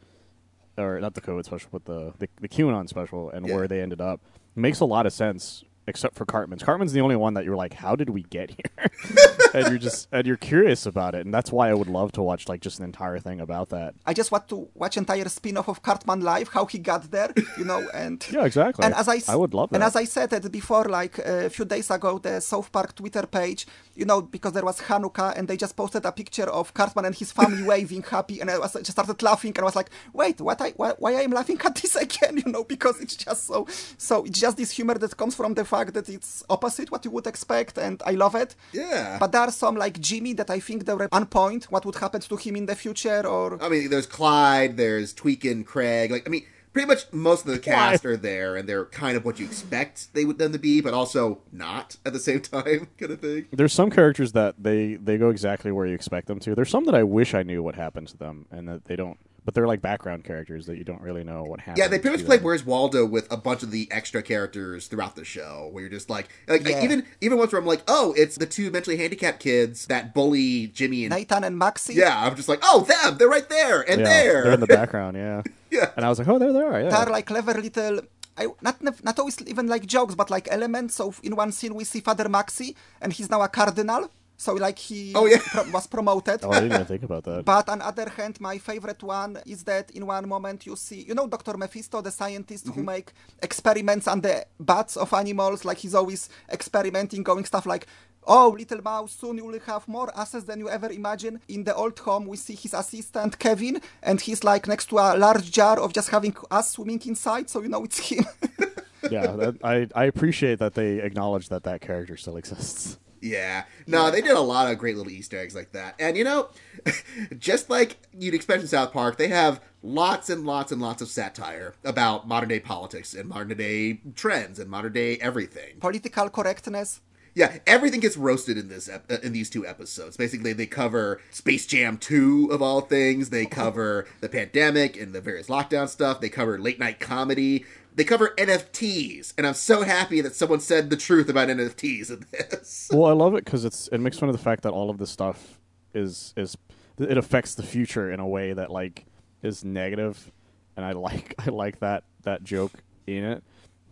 or 0.77 1.01
not 1.05 1.15
the 1.15 1.21
COVID 1.29 1.45
special, 1.51 1.69
but 1.77 1.85
the 1.91 2.01
the, 2.21 2.29
the 2.45 2.49
QAnon 2.49 2.89
special, 2.95 3.23
and 3.35 3.47
Yeah. 3.47 3.55
where 3.55 3.67
they 3.73 3.81
ended 3.87 4.01
up 4.11 4.19
makes 4.67 4.81
a 4.81 4.89
lot 4.95 5.07
of 5.07 5.13
sense. 5.13 5.65
Except 5.87 6.15
for 6.15 6.25
Cartman's. 6.25 6.63
Cartman's 6.63 6.93
the 6.93 7.01
only 7.01 7.17
one 7.17 7.35
that 7.35 7.45
you're 7.45 7.57
like, 7.57 7.75
how 7.75 7.95
did 7.95 8.11
we 8.11 8.23
get 8.23 8.51
here? 8.51 8.91
and 9.55 9.69
you're 9.69 9.79
just 9.79 10.09
and 10.13 10.27
you're 10.27 10.37
curious 10.37 10.87
about 10.87 11.15
it, 11.15 11.25
and 11.25 11.35
that's 11.35 11.53
why 11.53 11.69
I 11.69 11.75
would 11.75 11.89
love 11.89 12.13
to 12.13 12.23
watch 12.23 12.49
like 12.49 12.61
just 12.61 12.79
an 12.79 12.85
entire 12.85 13.19
thing 13.19 13.41
about 13.41 13.69
that. 13.71 13.95
I 14.07 14.15
just 14.15 14.33
want 14.33 14.49
to 14.49 14.69
watch 14.75 14.97
entire 14.97 15.29
spin-off 15.29 15.69
of 15.69 15.83
Cartman 15.83 16.21
life 16.21 16.49
how 16.49 16.65
he 16.67 16.79
got 16.79 17.11
there 17.11 17.33
you 17.59 17.65
know 17.65 17.87
and 17.93 18.27
Yeah, 18.33 18.45
exactly. 18.45 18.85
And 18.85 18.95
as 18.95 19.09
I, 19.09 19.21
I 19.29 19.37
would 19.37 19.55
love 19.55 19.71
that. 19.71 19.77
And 19.77 19.85
as 19.85 19.97
I 19.97 20.05
said 20.05 20.33
it 20.33 20.51
before, 20.51 20.85
like 20.85 21.19
a 21.19 21.51
few 21.51 21.65
days 21.65 21.91
ago, 21.91 22.19
the 22.19 22.41
South 22.41 22.71
Park 22.73 22.95
Twitter 22.95 23.27
page, 23.27 23.67
you 23.97 24.05
know, 24.05 24.23
because 24.23 24.53
there 24.53 24.65
was 24.65 24.81
Hanukkah 24.81 25.37
and 25.37 25.49
they 25.49 25.57
just 25.57 25.77
posted 25.77 26.05
a 26.05 26.13
picture 26.13 26.49
of 26.49 26.75
Cartman 26.75 27.05
and 27.05 27.15
his 27.15 27.33
family 27.33 27.63
waving 27.67 28.03
happy, 28.03 28.41
and 28.41 28.51
I 28.51 28.59
was 28.59 28.77
I 28.77 28.81
just 28.81 28.93
started 28.93 29.23
laughing 29.23 29.51
and 29.51 29.61
I 29.61 29.65
was 29.65 29.77
like, 29.77 29.91
wait, 30.13 30.41
what? 30.41 30.61
I 30.61 30.71
why, 30.71 30.93
why 30.99 31.15
I 31.15 31.23
am 31.23 31.31
laughing 31.31 31.61
at 31.65 31.75
this 31.77 31.97
again? 32.07 32.43
You 32.45 32.51
know, 32.51 32.65
because 32.65 33.01
it's 33.01 33.17
just 33.17 33.47
so 33.47 33.67
so 33.99 34.25
it's 34.25 34.41
just 34.41 34.57
this 34.57 34.71
humor 34.71 34.95
that 34.95 35.17
comes 35.17 35.35
from 35.35 35.55
the 35.55 35.65
fact 35.65 35.95
that 35.95 36.09
it's 36.09 36.43
opposite 36.51 36.91
what 36.91 37.05
you 37.05 37.11
would 37.11 37.27
expect, 37.27 37.79
and 37.79 38.03
I 38.07 38.13
love 38.13 38.35
it. 38.35 38.55
Yeah. 38.73 39.19
But 39.19 39.33
there 39.33 39.43
are 39.43 39.51
some 39.51 39.77
like 39.77 40.01
Jimmy 40.01 40.33
that 40.35 40.51
I 40.51 40.61
think 40.61 40.85
they 40.85 40.95
were 40.95 41.09
on 41.13 41.27
point. 41.27 41.65
What 41.65 41.85
would 41.87 41.97
happen 41.97 42.21
to 42.21 42.37
him 42.37 42.57
in 42.57 42.67
the 42.67 42.75
future, 42.75 43.27
or 43.27 43.63
I 43.63 43.69
mean, 43.69 43.91
there's 43.91 44.07
Clyde, 44.07 44.77
there's 44.77 45.15
Tweakin, 45.15 45.65
Craig. 45.65 46.11
Like, 46.11 46.27
I 46.27 46.31
mean, 46.31 46.45
pretty 46.75 46.87
much 46.89 47.11
most 47.13 47.47
of 47.47 47.53
the 47.53 47.59
cast 47.59 48.05
are 48.05 48.17
there, 48.17 48.57
and 48.57 48.69
they're 48.69 48.85
kind 48.87 49.17
of 49.17 49.25
what 49.25 49.39
you 49.39 49.47
expect 49.47 50.13
they 50.13 50.27
would 50.27 50.37
them 50.37 50.53
to 50.53 50.59
be, 50.59 50.83
but 50.83 50.93
also 50.93 51.39
not 51.53 51.97
at 52.05 52.13
the 52.13 52.19
same 52.19 52.41
time, 52.41 52.89
kind 52.99 53.13
of 53.13 53.21
thing. 53.21 53.47
There's 53.53 53.73
some 53.73 53.91
characters 53.91 54.33
that 54.33 54.57
they 54.63 54.97
they 54.97 55.17
go 55.17 55.31
exactly 55.31 55.73
where 55.73 55.87
you 55.87 55.95
expect 55.95 56.27
them 56.27 56.41
to. 56.41 56.55
There's 56.55 56.69
some 56.69 56.85
that 56.85 56.95
I 56.95 57.05
wish 57.05 57.33
I 57.33 57.43
knew 57.43 57.63
what 57.63 57.77
happened 57.77 58.09
to 58.09 58.19
them, 58.19 58.47
and 58.51 58.69
that 58.69 58.85
they 58.85 58.97
don't 58.97 59.19
but 59.45 59.55
they're 59.55 59.67
like 59.67 59.83
background 59.83 60.25
characters 60.25 60.67
that 60.67 60.79
you 60.79 60.85
don't 60.85 61.01
really 61.01 61.25
know 61.25 61.43
what 61.45 61.61
happened. 61.61 61.79
Yeah, 61.79 61.89
they 61.89 61.99
pretty 61.99 62.17
much 62.17 62.21
to 62.21 62.27
play. 62.27 62.39
Where's 62.39 62.65
Waldo 62.65 63.05
with 63.05 63.31
a 63.33 63.37
bunch 63.37 63.63
of 63.63 63.71
the 63.71 63.89
extra 63.91 64.23
characters 64.23 64.87
throughout 64.87 65.17
the 65.17 65.25
show, 65.25 65.69
where 65.73 65.83
you're 65.83 65.91
just 65.91 66.09
like, 66.11 66.29
like 66.49 66.67
Yeah. 66.67 66.83
even 66.83 67.05
even 67.21 67.39
ones 67.39 67.53
where 67.53 67.61
I'm 67.61 67.67
like, 67.67 67.83
oh, 67.89 68.15
it's 68.17 68.37
the 68.37 68.47
two 68.47 68.71
mentally 68.71 68.97
handicapped 68.97 69.41
kids 69.41 69.87
that 69.87 70.15
bully 70.15 70.69
Jimmy 70.69 71.05
and 71.05 71.15
Nathan 71.15 71.45
and 71.45 71.61
Maxi. 71.61 71.95
yeah, 71.95 72.25
I'm 72.25 72.37
just 72.37 72.49
like, 72.49 72.61
oh, 72.63 72.81
them, 72.83 73.19
they're 73.19 73.29
right 73.29 73.49
there 73.49 73.83
and 73.89 74.01
yeah, 74.01 74.07
there. 74.09 74.43
They're 74.45 74.53
in 74.55 74.61
the 74.61 74.67
background, 74.81 75.17
yeah. 75.17 75.43
Yeah. 75.71 75.91
And 75.97 76.05
I 76.07 76.09
was 76.09 76.19
like, 76.19 76.29
oh, 76.29 76.39
there 76.39 76.53
they 76.53 76.61
are. 76.63 76.81
Yeah. 76.81 76.91
They 76.91 76.97
are 76.97 77.11
like 77.11 77.27
clever 77.27 77.55
little. 77.55 78.01
I, 78.37 78.49
not 78.63 78.83
not 79.05 79.19
always 79.19 79.41
even 79.43 79.69
like 79.69 79.87
jokes, 79.87 80.15
but 80.17 80.29
like 80.31 80.49
elements. 80.51 80.95
So 80.97 81.15
in 81.23 81.37
one 81.37 81.53
scene 81.53 81.75
we 81.75 81.85
see 81.85 82.01
Father 82.01 82.25
Maxi, 82.25 82.75
and 83.01 83.13
he's 83.13 83.31
now 83.31 83.43
a 83.43 83.49
cardinal. 83.49 84.11
So 84.37 84.55
like 84.55 84.79
he 84.79 85.13
Oh, 85.15 85.27
yeah. 85.27 85.39
pro- 85.53 85.71
was 85.71 85.87
promoted. 85.87 86.41
oh, 86.43 86.51
I 86.51 86.61
didn't 86.61 86.73
even 86.73 86.87
think 86.87 87.03
about 87.03 87.25
that. 87.25 87.45
But 87.55 87.69
on 87.69 87.81
other 87.81 88.09
hand, 88.09 88.41
my 88.41 88.59
favorite 88.59 89.03
one 89.03 89.39
is 89.47 89.65
that 89.65 89.91
in 89.93 90.07
one 90.07 90.29
moment 90.29 90.67
you 90.67 90.77
see, 90.77 91.03
you 91.03 91.15
know, 91.15 91.27
Dr. 91.27 91.57
Mephisto, 91.57 92.01
the 92.01 92.11
scientist 92.11 92.67
who 92.67 92.73
mm-hmm. 92.73 92.85
make 92.85 93.13
experiments 93.43 94.09
on 94.09 94.21
the 94.21 94.47
bats 94.59 94.97
of 94.97 95.13
animals. 95.15 95.65
Like 95.65 95.79
he's 95.79 95.95
always 95.95 96.29
experimenting, 96.51 97.23
going 97.23 97.45
stuff 97.45 97.65
like, 97.67 97.87
"Oh, 98.27 98.55
little 98.59 98.83
mouse, 98.83 99.13
soon 99.13 99.39
you 99.39 99.45
will 99.45 99.61
have 99.61 99.87
more 99.87 100.11
asses 100.17 100.45
than 100.45 100.59
you 100.59 100.69
ever 100.69 100.91
imagine." 100.91 101.41
In 101.49 101.65
the 101.65 101.75
old 101.75 101.99
home, 101.99 102.27
we 102.27 102.37
see 102.37 102.55
his 102.55 102.75
assistant 102.75 103.39
Kevin, 103.39 103.81
and 104.03 104.21
he's 104.21 104.43
like 104.43 104.67
next 104.67 104.87
to 104.91 104.99
a 104.99 105.17
large 105.17 105.51
jar 105.51 105.79
of 105.79 105.93
just 105.93 106.11
having 106.11 106.35
us 106.51 106.73
swimming 106.73 107.03
inside, 107.07 107.49
so 107.49 107.63
you 107.63 107.69
know 107.69 107.85
it's 107.85 108.01
him. 108.09 108.25
yeah, 109.11 109.29
that, 109.37 109.57
I 109.63 109.89
I 109.95 110.05
appreciate 110.05 110.59
that 110.59 110.75
they 110.75 110.99
acknowledge 111.01 111.49
that 111.51 111.63
that 111.65 111.81
character 111.81 112.17
still 112.17 112.37
exists. 112.37 112.99
Yeah. 113.25 113.65
No, 113.87 114.11
they 114.11 114.21
did 114.21 114.33
a 114.33 114.41
lot 114.41 114.71
of 114.71 114.77
great 114.79 114.97
little 114.97 115.11
Easter 115.11 115.39
eggs 115.39 115.55
like 115.55 115.73
that. 115.73 115.95
And 115.99 116.15
you 116.17 116.25
know, 116.25 116.51
just 117.39 117.71
like 117.71 117.97
you'd 118.13 118.35
expect 118.35 118.61
in 118.61 118.69
South 118.69 118.93
Park, 118.93 119.17
they 119.17 119.29
have 119.29 119.63
lots 119.83 120.29
and 120.29 120.45
lots 120.45 120.71
and 120.73 120.81
lots 120.83 121.01
of 121.01 121.09
satire 121.09 121.75
about 121.85 122.29
modern 122.29 122.51
day 122.51 122.61
politics 122.61 123.15
and 123.15 123.29
modern 123.29 123.57
day 123.57 124.01
trends 124.15 124.59
and 124.59 124.71
modern 124.71 124.93
day 124.93 125.17
everything. 125.17 125.81
Political 125.81 126.29
correctness. 126.29 127.01
Yeah, 127.35 127.59
everything 127.67 127.99
gets 127.99 128.17
roasted 128.17 128.57
in 128.57 128.69
this 128.69 128.89
ep- 128.89 129.11
in 129.11 129.33
these 129.33 129.51
two 129.51 129.67
episodes. 129.67 130.17
Basically, 130.17 130.53
they 130.53 130.67
cover 130.67 131.21
Space 131.31 131.67
Jam 131.67 131.99
2 131.99 132.51
of 132.53 132.63
all 132.63 132.81
things. 132.83 133.31
They 133.31 133.45
cover 133.45 134.07
the 134.21 134.29
pandemic 134.29 134.97
and 135.01 135.13
the 135.13 135.21
various 135.21 135.49
lockdown 135.49 135.89
stuff. 135.89 136.21
They 136.21 136.29
cover 136.29 136.59
late 136.61 136.79
night 136.79 137.01
comedy. 137.01 137.65
They 137.97 138.05
cover 138.05 138.35
NFTs, 138.37 139.35
and 139.39 139.47
I'm 139.47 139.55
so 139.55 139.83
happy 139.83 140.21
that 140.21 140.35
someone 140.35 140.61
said 140.61 140.91
the 140.91 140.97
truth 140.97 141.29
about 141.29 141.49
NFTs 141.49 142.11
in 142.11 142.27
this. 142.33 142.91
Well, 142.93 143.09
I 143.09 143.13
love 143.13 143.35
it 143.35 143.45
because 143.45 143.65
it's 143.65 143.89
it 143.89 143.99
makes 143.99 144.19
fun 144.19 144.29
of 144.29 144.37
the 144.37 144.43
fact 144.43 144.63
that 144.63 144.73
all 144.73 144.91
of 144.91 144.99
this 144.99 145.11
stuff 145.11 145.61
is 145.95 146.35
is 146.37 146.57
it 146.99 147.17
affects 147.17 147.55
the 147.55 147.63
future 147.63 148.11
in 148.11 148.21
a 148.21 148.27
way 148.27 148.53
that 148.53 148.71
like 148.71 149.07
is 149.43 149.65
negative, 149.65 150.33
and 150.77 150.85
I 150.85 150.93
like 150.93 151.35
I 151.47 151.51
like 151.51 151.81
that 151.81 152.05
that 152.23 152.43
joke 152.43 152.73
in 153.07 153.25
it 153.25 153.45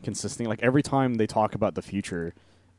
consistently. 0.03 0.49
Like 0.49 0.63
every 0.63 0.83
time 0.83 1.15
they 1.15 1.27
talk 1.27 1.55
about 1.55 1.75
the 1.75 1.83
future, 1.83 2.35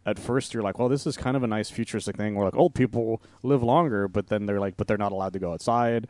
at 0.06 0.20
first 0.20 0.54
you're 0.54 0.64
like, 0.64 0.78
well, 0.78 0.90
this 0.90 1.08
is 1.08 1.16
kind 1.16 1.38
of 1.38 1.44
a 1.44 1.48
nice 1.48 1.70
futuristic 1.70 2.18
thing 2.18 2.36
where 2.36 2.46
like 2.46 2.56
old 2.56 2.74
people 2.76 3.22
live 3.44 3.64
longer, 3.64 4.08
but 4.08 4.28
then 4.28 4.46
they're 4.46 4.60
like, 4.60 4.76
but 4.76 4.88
they're 4.88 4.98
not 4.98 5.12
allowed 5.12 5.34
to 5.34 5.40
go 5.40 5.54
outside. 5.54 6.08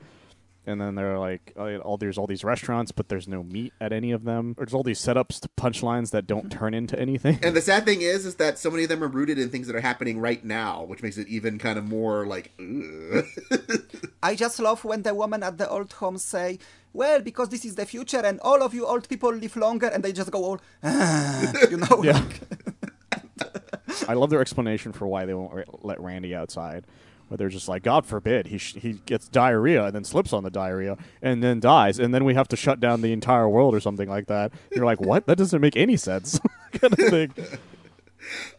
And 0.65 0.79
then 0.79 0.95
they're 0.95 1.19
like, 1.19 1.51
oh, 1.57 1.77
all 1.79 1.97
there's 1.97 2.17
all 2.17 2.25
these 2.25 2.43
restaurants, 2.43 2.91
but 2.91 3.09
there's 3.09 3.27
no 3.27 3.43
meat 3.43 3.73
at 3.81 3.91
any 3.91 4.11
of 4.11 4.23
them. 4.23 4.55
There's 4.57 4.73
all 4.73 4.83
these 4.83 4.99
setups 4.99 5.41
to 5.41 5.49
punchlines 5.57 6.11
that 6.11 6.25
don't 6.25 6.49
turn 6.49 6.73
into 6.73 6.97
anything. 6.97 7.39
And 7.43 7.55
the 7.55 7.61
sad 7.61 7.83
thing 7.83 8.01
is, 8.01 8.25
is 8.25 8.35
that 8.35 8.57
so 8.57 8.71
many 8.71 8.83
of 8.83 8.89
them 8.89 9.03
are 9.03 9.09
rooted 9.09 9.37
in 9.37 9.49
things 9.49 9.67
that 9.67 9.75
are 9.75 9.81
happening 9.81 10.19
right 10.19 10.43
now, 10.43 10.83
which 10.83 11.03
makes 11.03 11.17
it 11.17 11.27
even 11.27 11.59
kind 11.59 11.77
of 11.77 11.85
more 11.85 12.25
like. 12.25 12.51
I 14.23 14.35
just 14.35 14.59
love 14.59 14.85
when 14.85 15.01
the 15.03 15.13
woman 15.13 15.43
at 15.43 15.57
the 15.57 15.69
old 15.69 15.91
home 15.93 16.17
say, 16.17 16.59
"Well, 16.93 17.19
because 17.21 17.49
this 17.49 17.65
is 17.65 17.75
the 17.75 17.85
future, 17.85 18.19
and 18.23 18.39
all 18.39 18.63
of 18.63 18.73
you 18.73 18.85
old 18.85 19.09
people 19.09 19.33
live 19.33 19.57
longer," 19.57 19.87
and 19.87 20.01
they 20.01 20.13
just 20.13 20.31
go 20.31 20.43
all, 20.45 20.61
"Ah," 20.83 21.51
you 21.69 21.77
know, 21.77 22.03
Yeah. 22.03 22.23
I 24.07 24.13
love 24.13 24.29
their 24.29 24.41
explanation 24.41 24.91
for 24.91 25.07
why 25.07 25.25
they 25.25 25.33
won't 25.33 25.85
let 25.85 25.99
Randy 26.01 26.33
outside. 26.35 26.85
Where 27.33 27.37
they're 27.39 27.49
just 27.49 27.67
like, 27.67 27.81
God 27.81 28.05
forbid, 28.05 28.45
he 28.45 28.59
sh- 28.59 28.75
he 28.75 28.93
gets 29.07 29.27
diarrhea 29.27 29.85
and 29.85 29.95
then 29.95 30.03
slips 30.03 30.33
on 30.33 30.43
the 30.43 30.51
diarrhea 30.51 30.97
and 31.19 31.41
then 31.41 31.59
dies, 31.59 31.97
and 31.97 32.13
then 32.13 32.25
we 32.25 32.35
have 32.35 32.47
to 32.49 32.55
shut 32.55 32.79
down 32.79 33.01
the 33.01 33.11
entire 33.11 33.49
world 33.49 33.73
or 33.73 33.79
something 33.79 34.07
like 34.07 34.27
that. 34.27 34.53
You're 34.71 34.85
like, 34.85 35.01
what? 35.01 35.25
That 35.25 35.39
doesn't 35.39 35.59
make 35.59 35.75
any 35.75 35.97
sense. 35.97 36.39
kind 36.73 36.93
of 36.93 36.99
thing. 36.99 37.33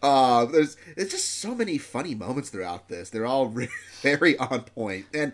Uh, 0.02 0.45
there's 0.45 0.76
there's 0.95 1.11
just 1.11 1.40
so 1.40 1.54
many 1.54 1.78
funny 1.78 2.14
moments 2.14 2.50
throughout 2.50 2.90
this. 2.90 3.09
They're 3.09 3.25
all 3.25 3.47
re- 3.47 3.71
very 4.02 4.37
on 4.37 4.61
point. 4.61 5.07
And 5.14 5.33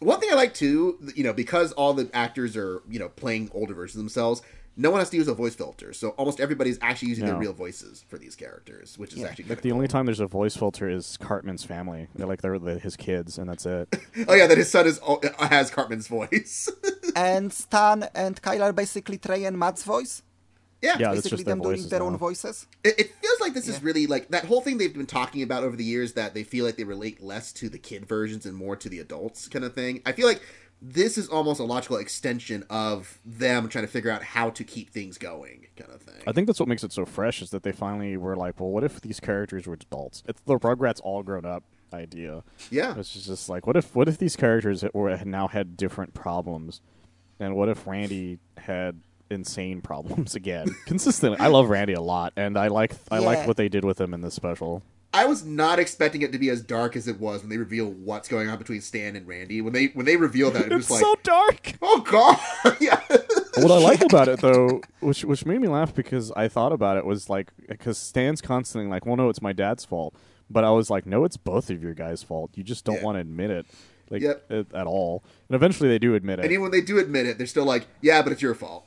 one 0.00 0.20
thing 0.20 0.28
I 0.30 0.34
like 0.34 0.52
too, 0.52 0.98
you 1.14 1.24
know, 1.24 1.32
because 1.32 1.72
all 1.72 1.94
the 1.94 2.10
actors 2.12 2.58
are 2.58 2.82
you 2.90 2.98
know 2.98 3.08
playing 3.08 3.50
older 3.54 3.72
versions 3.72 3.96
of 3.96 4.02
themselves, 4.02 4.42
no 4.80 4.90
one 4.90 5.00
has 5.00 5.10
to 5.10 5.16
use 5.16 5.28
a 5.28 5.34
voice 5.34 5.54
filter. 5.54 5.92
So 5.92 6.10
almost 6.10 6.40
everybody's 6.40 6.78
actually 6.80 7.08
using 7.10 7.26
their 7.26 7.34
real 7.36 7.52
voices 7.52 8.04
for 8.08 8.16
these 8.18 8.34
characters, 8.34 8.96
which 8.98 9.12
is 9.12 9.18
Yeah. 9.20 9.26
actually 9.28 9.44
Like 9.44 9.58
kinda 9.58 9.62
the 9.62 9.72
only 9.72 9.88
time 9.88 10.06
there's 10.06 10.20
a 10.20 10.26
voice 10.26 10.56
filter 10.56 10.88
is 10.88 11.16
Cartman's 11.18 11.64
family. 11.64 12.08
They're 12.14 12.26
like 12.26 12.40
they're 12.42 12.58
the, 12.58 12.78
his 12.78 12.96
kids, 12.96 13.38
and 13.38 13.48
that's 13.50 13.66
it. 13.66 13.88
Oh 14.28 14.34
yeah, 14.34 14.46
that 14.46 14.58
his 14.58 14.70
son 14.70 14.86
is 14.86 14.98
uh, 15.06 15.16
has 15.46 15.70
Cartman's 15.70 16.08
voice. 16.08 16.68
and 17.16 17.52
Stan 17.52 18.08
and 18.14 18.40
Kyle 18.40 18.62
are 18.62 18.72
basically 18.72 19.18
Trey 19.18 19.44
and 19.44 19.58
Matt's 19.58 19.82
voice. 19.84 20.22
yeah, 20.82 20.96
Yeah, 20.98 21.08
that's 21.14 21.28
basically 21.28 21.30
just 21.38 21.44
their 21.46 21.52
them 21.56 21.62
doing 21.62 21.76
voices 21.76 21.90
their 21.90 22.02
own 22.02 22.16
voices. 22.16 22.66
It, 22.82 22.94
it 22.98 23.14
feels 23.20 23.40
like 23.40 23.52
this 23.54 23.68
is 23.68 23.82
really 23.82 24.06
like 24.06 24.28
that 24.28 24.44
whole 24.46 24.60
thing 24.62 24.78
they've 24.78 24.92
been 24.92 25.06
talking 25.06 25.42
about 25.42 25.62
over 25.62 25.76
the 25.76 25.84
years 25.84 26.14
that 26.14 26.32
they 26.34 26.42
feel 26.44 26.64
like 26.64 26.76
they 26.76 26.84
relate 26.84 27.22
less 27.22 27.52
to 27.54 27.68
the 27.68 27.78
kid 27.78 28.06
versions 28.06 28.46
and 28.46 28.56
more 28.56 28.76
to 28.76 28.88
the 28.88 28.98
adults 28.98 29.46
kind 29.48 29.64
of 29.64 29.74
thing. 29.74 30.00
I 30.06 30.12
feel 30.12 30.26
like 30.26 30.40
this 30.82 31.18
is 31.18 31.28
almost 31.28 31.60
a 31.60 31.64
logical 31.64 31.96
extension 31.98 32.64
of 32.70 33.18
them 33.24 33.68
trying 33.68 33.84
to 33.84 33.90
figure 33.90 34.10
out 34.10 34.22
how 34.22 34.50
to 34.50 34.64
keep 34.64 34.90
things 34.90 35.18
going 35.18 35.66
kind 35.76 35.90
of 35.92 36.00
thing. 36.00 36.22
I 36.26 36.32
think 36.32 36.46
that's 36.46 36.58
what 36.58 36.68
makes 36.68 36.82
it 36.84 36.92
so 36.92 37.04
fresh 37.04 37.42
is 37.42 37.50
that 37.50 37.62
they 37.62 37.72
finally 37.72 38.16
were 38.16 38.34
like, 38.36 38.58
well, 38.58 38.70
what 38.70 38.84
if 38.84 39.00
these 39.00 39.20
characters 39.20 39.66
were 39.66 39.74
adults? 39.74 40.22
It's 40.26 40.40
the 40.42 40.58
Rugrats 40.58 41.00
all 41.02 41.22
grown 41.22 41.44
up 41.44 41.64
idea. 41.92 42.42
yeah. 42.70 42.94
It's 42.96 43.12
just 43.12 43.48
like, 43.48 43.66
what 43.66 43.76
if 43.76 43.94
what 43.94 44.08
if 44.08 44.16
these 44.18 44.36
characters 44.36 44.84
were 44.94 45.16
now 45.24 45.48
had 45.48 45.76
different 45.76 46.14
problems, 46.14 46.80
and 47.38 47.56
what 47.56 47.68
if 47.68 47.86
Randy 47.86 48.38
had 48.56 49.00
insane 49.28 49.80
problems 49.82 50.34
again 50.34 50.68
consistently? 50.86 51.38
I 51.40 51.48
love 51.48 51.68
Randy 51.68 51.92
a 51.94 52.00
lot, 52.00 52.32
and 52.36 52.56
I 52.56 52.68
like 52.68 52.94
I 53.10 53.18
Yeah. 53.18 53.26
like 53.26 53.46
what 53.46 53.56
they 53.56 53.68
did 53.68 53.84
with 53.84 54.00
him 54.00 54.14
in 54.14 54.20
this 54.20 54.34
special. 54.34 54.82
I 55.12 55.24
was 55.24 55.44
not 55.44 55.80
expecting 55.80 56.22
it 56.22 56.30
to 56.32 56.38
be 56.38 56.50
as 56.50 56.62
dark 56.62 56.94
as 56.94 57.08
it 57.08 57.18
was 57.18 57.40
when 57.40 57.50
they 57.50 57.56
reveal 57.56 57.90
what's 57.90 58.28
going 58.28 58.48
on 58.48 58.58
between 58.58 58.80
Stan 58.80 59.16
and 59.16 59.26
Randy. 59.26 59.60
When 59.60 59.72
they 59.72 59.86
when 59.86 60.06
they 60.06 60.16
reveal 60.16 60.50
that, 60.52 60.66
it 60.66 60.72
was 60.72 60.84
It's 60.90 60.90
like, 60.90 61.00
so 61.00 61.14
dark. 61.24 61.72
oh 61.82 62.00
god, 62.00 62.38
yeah. 62.80 63.00
what 63.56 63.72
I 63.72 63.78
like 63.78 64.02
about 64.08 64.28
it 64.28 64.40
though, 64.40 64.80
which 65.00 65.24
which 65.24 65.44
made 65.44 65.60
me 65.60 65.66
laugh 65.68 65.92
because 65.94 66.30
I 66.32 66.46
thought 66.48 66.72
about 66.72 66.96
it 66.96 67.04
was 67.04 67.28
like 67.28 67.50
because 67.68 67.98
Stan's 67.98 68.40
constantly 68.40 68.88
like, 68.88 69.04
well, 69.04 69.16
no, 69.16 69.28
it's 69.28 69.42
my 69.42 69.52
dad's 69.52 69.84
fault, 69.84 70.14
but 70.48 70.62
I 70.62 70.70
was 70.70 70.90
like, 70.90 71.06
no, 71.06 71.24
it's 71.24 71.36
both 71.36 71.70
of 71.70 71.82
your 71.82 71.94
guys' 71.94 72.22
fault. 72.22 72.52
You 72.54 72.62
just 72.62 72.84
don't 72.84 72.96
Yeah. 72.96 73.02
want 73.04 73.16
to 73.16 73.20
admit 73.20 73.50
it, 73.50 73.66
like 74.10 74.22
Yep. 74.22 74.44
at, 74.50 74.66
at 74.74 74.86
all. 74.86 75.24
And 75.48 75.56
eventually 75.56 75.88
they 75.88 75.98
do 75.98 76.14
admit 76.14 76.38
it. 76.38 76.44
And 76.44 76.52
even 76.52 76.62
when 76.62 76.70
they 76.70 76.82
do 76.82 76.98
admit 77.00 77.26
it, 77.26 77.36
they're 77.36 77.48
still 77.48 77.64
like, 77.64 77.88
yeah, 78.00 78.22
but 78.22 78.30
it's 78.30 78.42
your 78.42 78.54
fault. 78.54 78.86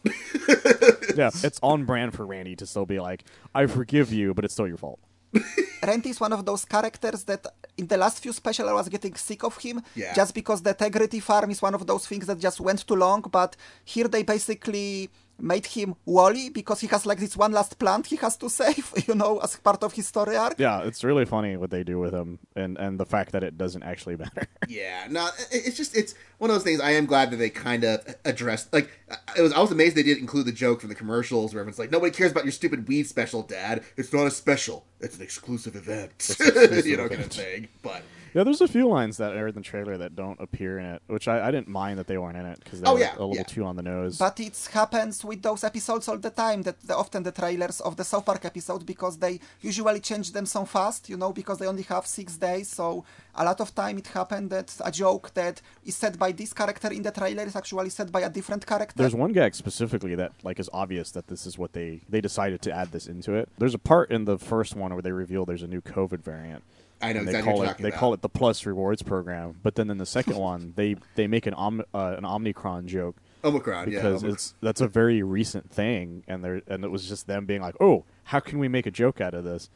yeah, 1.17 1.29
it's 1.43 1.59
on 1.61 1.83
brand 1.83 2.13
for 2.13 2.25
Randy 2.25 2.55
to 2.55 2.65
still 2.65 2.85
be 2.85 2.99
like, 3.01 3.25
I 3.53 3.65
forgive 3.65 4.13
you, 4.13 4.33
but 4.33 4.45
it's 4.45 4.53
still 4.53 4.67
your 4.69 4.77
fault. 4.77 4.99
Randy 5.83 6.09
is 6.09 6.19
one 6.19 6.33
of 6.33 6.45
those 6.45 6.63
characters 6.65 7.23
that 7.25 7.45
in 7.77 7.87
the 7.87 7.97
last 7.97 8.21
few 8.23 8.31
special 8.33 8.69
I 8.69 8.73
was 8.73 8.87
getting 8.89 9.15
sick 9.15 9.43
of 9.43 9.57
him 9.57 9.81
Yeah. 9.95 10.13
just 10.13 10.33
because 10.33 10.61
the 10.61 10.73
Tegridy 10.73 11.21
Farm 11.21 11.49
is 11.51 11.61
one 11.61 11.73
of 11.75 11.85
those 11.85 12.07
things 12.07 12.25
that 12.27 12.39
just 12.39 12.59
went 12.61 12.85
too 12.87 12.95
long. 12.95 13.21
But 13.31 13.55
here 13.83 14.07
they 14.07 14.23
basically 14.23 15.09
made 15.43 15.65
him 15.65 15.95
WALL-E 16.05 16.49
because 16.49 16.79
he 16.79 16.87
has 16.87 17.05
like 17.05 17.19
this 17.19 17.35
one 17.35 17.51
last 17.51 17.77
plant 17.77 18.07
he 18.07 18.15
has 18.15 18.37
to 18.37 18.49
save, 18.49 18.93
you 19.07 19.13
know, 19.13 19.39
as 19.39 19.55
part 19.57 19.83
of 19.83 19.93
his 19.93 20.07
story 20.07 20.35
arc. 20.37 20.57
Yeah, 20.57 20.83
it's 20.83 21.03
really 21.03 21.25
funny 21.25 21.57
what 21.57 21.69
they 21.69 21.83
do 21.83 21.99
with 21.99 22.13
him, 22.13 22.39
and 22.55 22.77
and 22.77 22.99
the 22.99 23.05
fact 23.05 23.33
that 23.33 23.43
it 23.43 23.57
doesn't 23.57 23.83
actually 23.83 24.15
matter. 24.23 24.47
Yeah, 24.67 25.07
no, 25.09 25.29
it's 25.51 25.77
just 25.77 25.95
it's 25.95 26.15
one 26.37 26.49
of 26.49 26.55
those 26.55 26.63
things. 26.63 26.79
I 26.79 26.91
am 26.91 27.05
glad 27.05 27.31
that 27.31 27.37
they 27.37 27.49
kind 27.49 27.83
of 27.83 28.15
addressed. 28.25 28.71
Like, 28.73 28.89
I 29.37 29.41
was 29.41 29.53
I 29.53 29.59
was 29.59 29.71
amazed 29.71 29.95
they 29.95 30.03
didn't 30.03 30.21
include 30.21 30.45
the 30.45 30.51
joke 30.51 30.79
from 30.79 30.89
the 30.89 30.95
commercials 30.95 31.53
where 31.53 31.61
everyone's 31.61 31.79
like, 31.79 31.91
"Nobody 31.91 32.11
cares 32.11 32.31
about 32.31 32.45
your 32.45 32.53
stupid 32.53 32.87
weed 32.87 33.03
special, 33.07 33.43
Dad. 33.43 33.83
It's 33.97 34.13
not 34.13 34.25
a 34.25 34.31
special. 34.31 34.85
It's 35.01 35.17
an 35.17 35.23
exclusive 35.23 35.75
event." 35.75 36.11
exclusive 36.15 36.85
you 36.91 36.97
know, 36.97 37.09
kind 37.09 37.21
of 37.21 37.31
event. 37.31 37.33
thing. 37.33 37.67
But 37.81 38.01
yeah, 38.33 38.43
there's 38.43 38.61
a 38.61 38.67
few 38.67 38.87
lines 38.87 39.17
that 39.17 39.33
are 39.35 39.47
in 39.47 39.55
the 39.55 39.61
trailer 39.61 39.97
that 39.97 40.15
don't 40.15 40.39
appear 40.39 40.79
in 40.79 40.85
it, 40.85 41.01
which 41.07 41.27
I, 41.27 41.47
I 41.47 41.51
didn't 41.51 41.67
mind 41.67 41.99
that 41.99 42.07
they 42.07 42.17
weren't 42.17 42.37
in 42.37 42.45
it 42.45 42.59
because 42.63 42.81
they 42.81 42.87
Oh, 42.89 42.93
were 42.95 42.99
yeah, 42.99 43.13
a 43.13 43.19
little 43.19 43.35
yeah. 43.35 43.43
too 43.43 43.63
on 43.65 43.75
the 43.75 43.81
nose. 43.83 44.17
But 44.17 44.39
it 44.39 44.69
happens 44.73 45.23
with 45.23 45.41
those 45.41 45.63
episodes 45.63 46.07
all 46.07 46.17
the 46.17 46.29
time. 46.29 46.63
That 46.63 46.79
the, 46.81 46.95
often 46.95 47.23
the 47.23 47.31
trailers 47.31 47.79
of 47.81 47.95
the 47.95 48.03
South 48.03 48.25
Park 48.25 48.43
episode 48.45 48.85
because 48.85 49.17
they 49.17 49.39
usually 49.61 49.99
change 49.99 50.31
them 50.31 50.45
so 50.45 50.65
fast, 50.65 51.09
you 51.09 51.17
know, 51.17 51.31
because 51.31 51.57
they 51.59 51.67
only 51.67 51.83
have 51.83 52.05
six 52.05 52.37
days. 52.37 52.69
So 52.69 53.05
a 53.35 53.43
lot 53.45 53.59
of 53.61 53.73
time 53.73 53.97
it 53.97 54.07
happened 54.07 54.49
that 54.51 54.75
a 54.83 54.91
joke 54.91 55.33
that 55.33 55.61
is 55.85 55.95
said 55.95 56.17
by 56.19 56.31
this 56.31 56.53
character 56.53 56.91
in 56.91 57.01
the 57.01 57.11
trailer 57.11 57.43
is 57.43 57.55
actually 57.55 57.89
said 57.89 58.11
by 58.11 58.21
a 58.21 58.29
different 58.29 58.65
character. 58.65 58.95
There's 58.97 59.15
one 59.15 59.31
gag 59.31 59.55
specifically 59.55 60.15
that 60.15 60.31
like 60.43 60.59
is 60.59 60.69
obvious 60.73 61.11
that 61.11 61.27
this 61.27 61.45
is 61.45 61.57
what 61.57 61.73
they 61.73 62.01
they 62.09 62.21
decided 62.21 62.61
to 62.63 62.71
add 62.71 62.91
this 62.91 63.07
into 63.07 63.33
it. 63.33 63.49
There's 63.57 63.73
a 63.73 63.79
part 63.79 64.11
in 64.11 64.25
the 64.25 64.37
first 64.37 64.75
one 64.75 64.91
where 64.93 65.01
they 65.01 65.11
reveal 65.11 65.45
there's 65.45 65.63
a 65.63 65.67
new 65.67 65.81
COVID 65.81 66.21
variant. 66.21 66.63
I 67.03 67.13
know 67.13 67.19
and 67.19 67.27
they 67.27 67.31
exactly 67.31 67.53
call 67.53 67.63
it 67.63 67.77
they 67.77 67.87
about. 67.89 67.99
call 67.99 68.13
it 68.13 68.21
the 68.21 68.29
Plus 68.29 68.65
Rewards 68.65 69.01
program. 69.03 69.59
But 69.61 69.75
then 69.75 69.89
in 69.89 69.97
the 69.97 70.05
second 70.05 70.37
one, 70.37 70.73
they 70.75 70.95
they 71.15 71.27
make 71.27 71.45
an 71.45 71.53
Om- 71.53 71.83
uh, 71.93 72.15
an 72.17 72.23
Omnicron 72.23 72.85
joke 72.85 73.17
Omicron, 73.43 73.91
yeah. 73.91 73.97
because 73.97 74.23
Omicron. 74.23 74.33
it's 74.33 74.55
that's 74.61 74.81
a 74.81 74.87
very 74.87 75.21
recent 75.23 75.69
thing, 75.71 76.23
and 76.27 76.43
there 76.43 76.61
and 76.67 76.83
it 76.83 76.91
was 76.91 77.07
just 77.07 77.27
them 77.27 77.45
being 77.45 77.61
like, 77.61 77.75
"Oh, 77.79 78.05
how 78.25 78.39
can 78.39 78.59
we 78.59 78.67
make 78.67 78.85
a 78.85 78.91
joke 78.91 79.19
out 79.21 79.33
of 79.33 79.43
this?" 79.43 79.69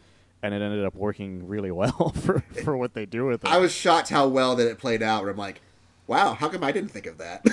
And 0.43 0.53
it 0.53 0.61
ended 0.61 0.85
up 0.85 0.95
working 0.95 1.47
really 1.47 1.71
well 1.81 2.13
for 2.15 2.39
for 2.63 2.77
what 2.77 2.93
they 2.93 3.05
do 3.05 3.25
with 3.25 3.43
it. 3.43 3.49
I 3.49 3.57
was 3.57 3.71
shocked 3.73 4.09
how 4.09 4.27
well 4.27 4.55
that 4.55 4.67
it 4.69 4.77
played 4.77 5.01
out. 5.03 5.23
Where 5.23 5.31
I'm 5.31 5.37
like, 5.37 5.61
wow, 6.07 6.33
how 6.33 6.47
come 6.47 6.63
I 6.63 6.71
didn't 6.71 6.91
think 6.91 7.05
of 7.05 7.17
that? 7.17 7.45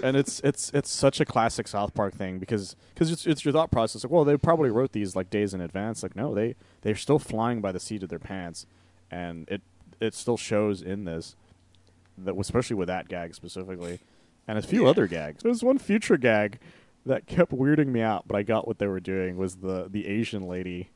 and 0.02 0.16
it's 0.16 0.40
it's 0.40 0.70
it's 0.72 0.90
such 0.90 1.20
a 1.20 1.24
classic 1.24 1.68
South 1.68 1.92
Park 1.94 2.14
thing 2.14 2.38
because 2.38 2.76
cause 2.96 3.10
it's 3.10 3.26
it's 3.26 3.44
your 3.44 3.52
thought 3.52 3.70
process 3.70 4.04
like 4.04 4.12
well 4.12 4.24
they 4.24 4.36
probably 4.36 4.70
wrote 4.70 4.92
these 4.92 5.14
like 5.16 5.28
days 5.28 5.52
in 5.52 5.60
advance. 5.60 6.02
Like 6.02 6.16
no 6.16 6.34
they 6.34 6.54
they're 6.82 6.96
still 6.96 7.18
flying 7.18 7.60
by 7.60 7.72
the 7.72 7.80
seat 7.80 8.02
of 8.02 8.08
their 8.08 8.18
pants. 8.18 8.66
And 9.10 9.48
it 9.48 9.62
it 10.00 10.14
still 10.14 10.36
shows 10.36 10.80
in 10.80 11.04
this 11.04 11.34
that 12.16 12.36
especially 12.38 12.76
with 12.76 12.88
that 12.88 13.08
gag 13.08 13.34
specifically 13.34 13.98
and 14.46 14.58
a 14.58 14.62
few 14.62 14.86
other 14.86 15.06
gags. 15.06 15.42
There's 15.42 15.62
one 15.62 15.78
future 15.78 16.16
gag 16.16 16.58
that 17.04 17.26
kept 17.26 17.52
weirding 17.52 17.88
me 17.88 18.00
out 18.00 18.28
but 18.28 18.36
I 18.36 18.42
got 18.42 18.66
what 18.66 18.78
they 18.78 18.86
were 18.86 19.00
doing 19.00 19.36
was 19.36 19.56
the 19.56 19.88
the 19.90 20.06
Asian 20.06 20.46
lady 20.46 20.90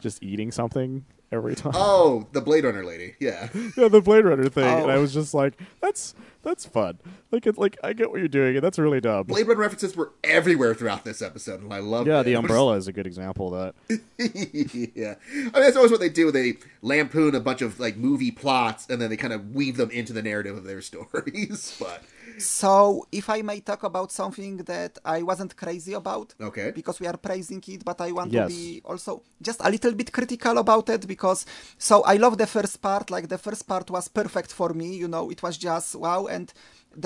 just 0.00 0.22
eating 0.22 0.52
something 0.52 1.04
every 1.30 1.54
time 1.54 1.72
oh, 1.74 2.26
the 2.32 2.40
Blade 2.40 2.64
Runner 2.64 2.84
lady, 2.84 3.14
yeah. 3.20 3.48
yeah, 3.76 3.88
the 3.88 4.00
Blade 4.00 4.24
Runner 4.24 4.48
thing, 4.48 4.64
and 4.64 4.84
Oh. 4.86 4.88
I 4.90 4.98
was 4.98 5.12
just 5.14 5.34
like, 5.34 5.54
"That's 5.80 6.14
that's 6.42 6.64
fun." 6.64 6.98
Like, 7.30 7.46
it's 7.46 7.58
like 7.58 7.76
I 7.84 7.92
get 7.92 8.10
what 8.10 8.18
you're 8.20 8.28
doing, 8.28 8.54
and 8.56 8.64
that's 8.64 8.78
really 8.78 9.00
dumb. 9.00 9.24
Blade 9.26 9.46
Runner 9.46 9.60
references 9.60 9.96
were 9.96 10.12
everywhere 10.24 10.74
throughout 10.74 11.04
this 11.04 11.20
episode, 11.20 11.60
and 11.62 11.72
I 11.74 11.78
love 11.80 12.06
Yeah, 12.06 12.20
it. 12.20 12.24
the 12.24 12.34
umbrella 12.34 12.76
is 12.76 12.88
a 12.88 12.92
good 12.92 13.06
example 13.06 13.54
of 13.54 13.74
that. 13.88 14.00
yeah, 14.94 15.14
I 15.30 15.36
mean 15.42 15.52
that's 15.52 15.76
always 15.76 15.90
what 15.90 16.00
they 16.00 16.08
do. 16.08 16.30
They 16.30 16.58
lampoon 16.82 17.34
a 17.34 17.40
bunch 17.40 17.62
of 17.62 17.78
like 17.80 17.96
movie 17.96 18.30
plots, 18.30 18.86
and 18.88 19.00
then 19.00 19.10
they 19.10 19.16
kind 19.16 19.32
of 19.32 19.54
weave 19.54 19.76
them 19.76 19.90
into 19.90 20.12
the 20.12 20.22
narrative 20.22 20.56
of 20.56 20.64
their 20.64 20.80
stories. 20.82 21.76
but 21.78 22.02
So, 22.36 23.06
if 23.10 23.28
I 23.30 23.42
may 23.42 23.60
talk 23.60 23.82
about 23.82 24.12
something 24.12 24.58
that 24.58 24.98
I 25.04 25.22
wasn't 25.22 25.56
crazy 25.56 25.92
about, 25.94 26.34
Okay. 26.40 26.70
because 26.72 27.00
we 27.00 27.06
are 27.06 27.16
praising 27.16 27.62
it, 27.66 27.84
but 27.84 28.00
I 28.00 28.12
want 28.12 28.32
Yes. 28.32 28.42
to 28.46 28.46
be 28.46 28.80
also 28.84 29.22
just 29.42 29.60
a 29.64 29.70
little 29.70 29.92
bit 29.92 30.12
critical 30.12 30.58
about 30.58 30.88
it 30.88 31.06
because 31.06 31.46
so 31.78 32.02
I 32.04 32.16
love 32.16 32.38
the 32.38 32.46
first 32.46 32.80
part, 32.80 33.10
like 33.10 33.28
the 33.28 33.38
first 33.38 33.66
part 33.66 33.90
was 33.90 34.06
perfect 34.08 34.52
for 34.52 34.72
me, 34.72 34.94
you 34.94 35.08
know, 35.08 35.30
it 35.30 35.42
was 35.42 35.56
just 35.58 35.94
wow. 35.96 36.26
And 36.26 36.52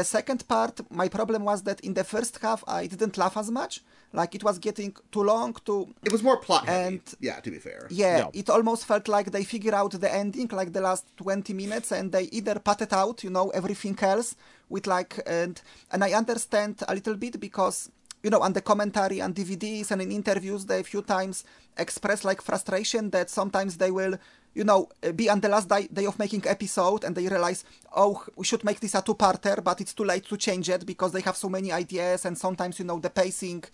the 0.00 0.04
second 0.16 0.40
part, 0.54 0.74
my 0.90 1.08
problem 1.08 1.42
was 1.50 1.62
that 1.68 1.78
in 1.88 1.94
the 1.94 2.04
first 2.04 2.38
half, 2.44 2.60
I 2.66 2.86
didn't 2.92 3.16
laugh 3.22 3.36
as 3.36 3.50
much, 3.50 3.74
like 4.12 4.34
it 4.38 4.42
was 4.48 4.56
getting 4.58 4.90
too 5.14 5.22
long, 5.32 5.50
To 5.68 5.74
it 6.06 6.12
was 6.16 6.22
more 6.22 6.38
plot 6.46 6.64
heavy. 6.66 6.86
And- 6.96 7.14
yeah, 7.28 7.38
to 7.44 7.50
be 7.50 7.58
fair. 7.58 7.80
yeah, 7.90 8.18
Yeah. 8.18 8.40
it 8.40 8.48
almost 8.56 8.82
felt 8.90 9.06
like 9.16 9.30
they 9.30 9.44
figure 9.44 9.74
out 9.80 9.92
the 10.04 10.12
ending, 10.22 10.48
like 10.60 10.70
the 10.72 10.80
last 10.88 11.04
20 11.16 11.52
minutes, 11.62 11.88
and 11.92 12.06
they 12.14 12.24
either 12.38 12.56
patted 12.68 12.92
out, 13.02 13.16
you 13.24 13.30
know, 13.30 13.46
everything 13.50 13.96
else 14.12 14.28
with 14.68 14.86
like, 14.86 15.12
and 15.26 15.54
and 15.92 16.00
I 16.08 16.10
understand 16.22 16.74
a 16.88 16.94
little 16.98 17.16
bit 17.24 17.34
because, 17.48 17.76
you 18.22 18.30
know, 18.30 18.40
on 18.46 18.52
the 18.54 18.62
commentary 18.70 19.18
and 19.20 19.34
DVDs 19.34 19.90
and 19.90 20.00
in 20.00 20.10
interviews, 20.12 20.62
they 20.66 20.80
a 20.80 20.84
few 20.92 21.02
times 21.02 21.44
express 21.76 22.24
like 22.24 22.40
frustration 22.50 23.10
that 23.10 23.28
sometimes 23.30 23.72
they 23.82 23.90
will, 23.90 24.14
you 24.54 24.64
know, 24.64 24.88
uh, 25.02 25.12
be 25.12 25.28
on 25.28 25.40
the 25.40 25.48
last 25.48 25.68
day, 25.68 25.88
day 25.92 26.06
of 26.06 26.18
making 26.18 26.42
episode 26.46 27.04
and 27.04 27.14
they 27.16 27.26
realize, 27.26 27.64
oh, 27.96 28.24
we 28.36 28.44
should 28.44 28.64
make 28.64 28.80
this 28.80 28.94
a 28.94 29.02
two-parter, 29.02 29.62
but 29.62 29.80
it's 29.80 29.94
too 29.94 30.04
late 30.04 30.24
to 30.26 30.36
change 30.36 30.68
it 30.68 30.84
because 30.84 31.12
they 31.12 31.20
have 31.22 31.36
so 31.36 31.48
many 31.48 31.72
ideas 31.72 32.24
and 32.24 32.36
sometimes, 32.36 32.78
you 32.78 32.84
know, 32.84 32.98
the 32.98 33.10
pacing 33.10 33.64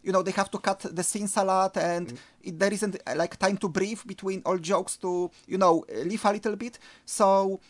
you 0.00 0.12
know 0.12 0.22
they 0.22 0.30
have 0.30 0.48
to 0.48 0.58
cut 0.58 0.78
the 0.78 1.02
scenes 1.02 1.36
a 1.36 1.44
lot 1.44 1.76
and 1.76 2.18
it, 2.42 2.56
there 2.56 2.72
isn't 2.72 2.96
uh, 3.04 3.14
like 3.16 3.36
time 3.36 3.56
to 3.56 3.68
breathe 3.68 4.00
between 4.06 4.40
all 4.46 4.56
jokes 4.56 4.96
to 4.96 5.28
you 5.48 5.58
know 5.58 5.84
leave 6.04 6.24
a 6.24 6.32
little 6.32 6.54
bit. 6.54 6.78
So 7.04 7.60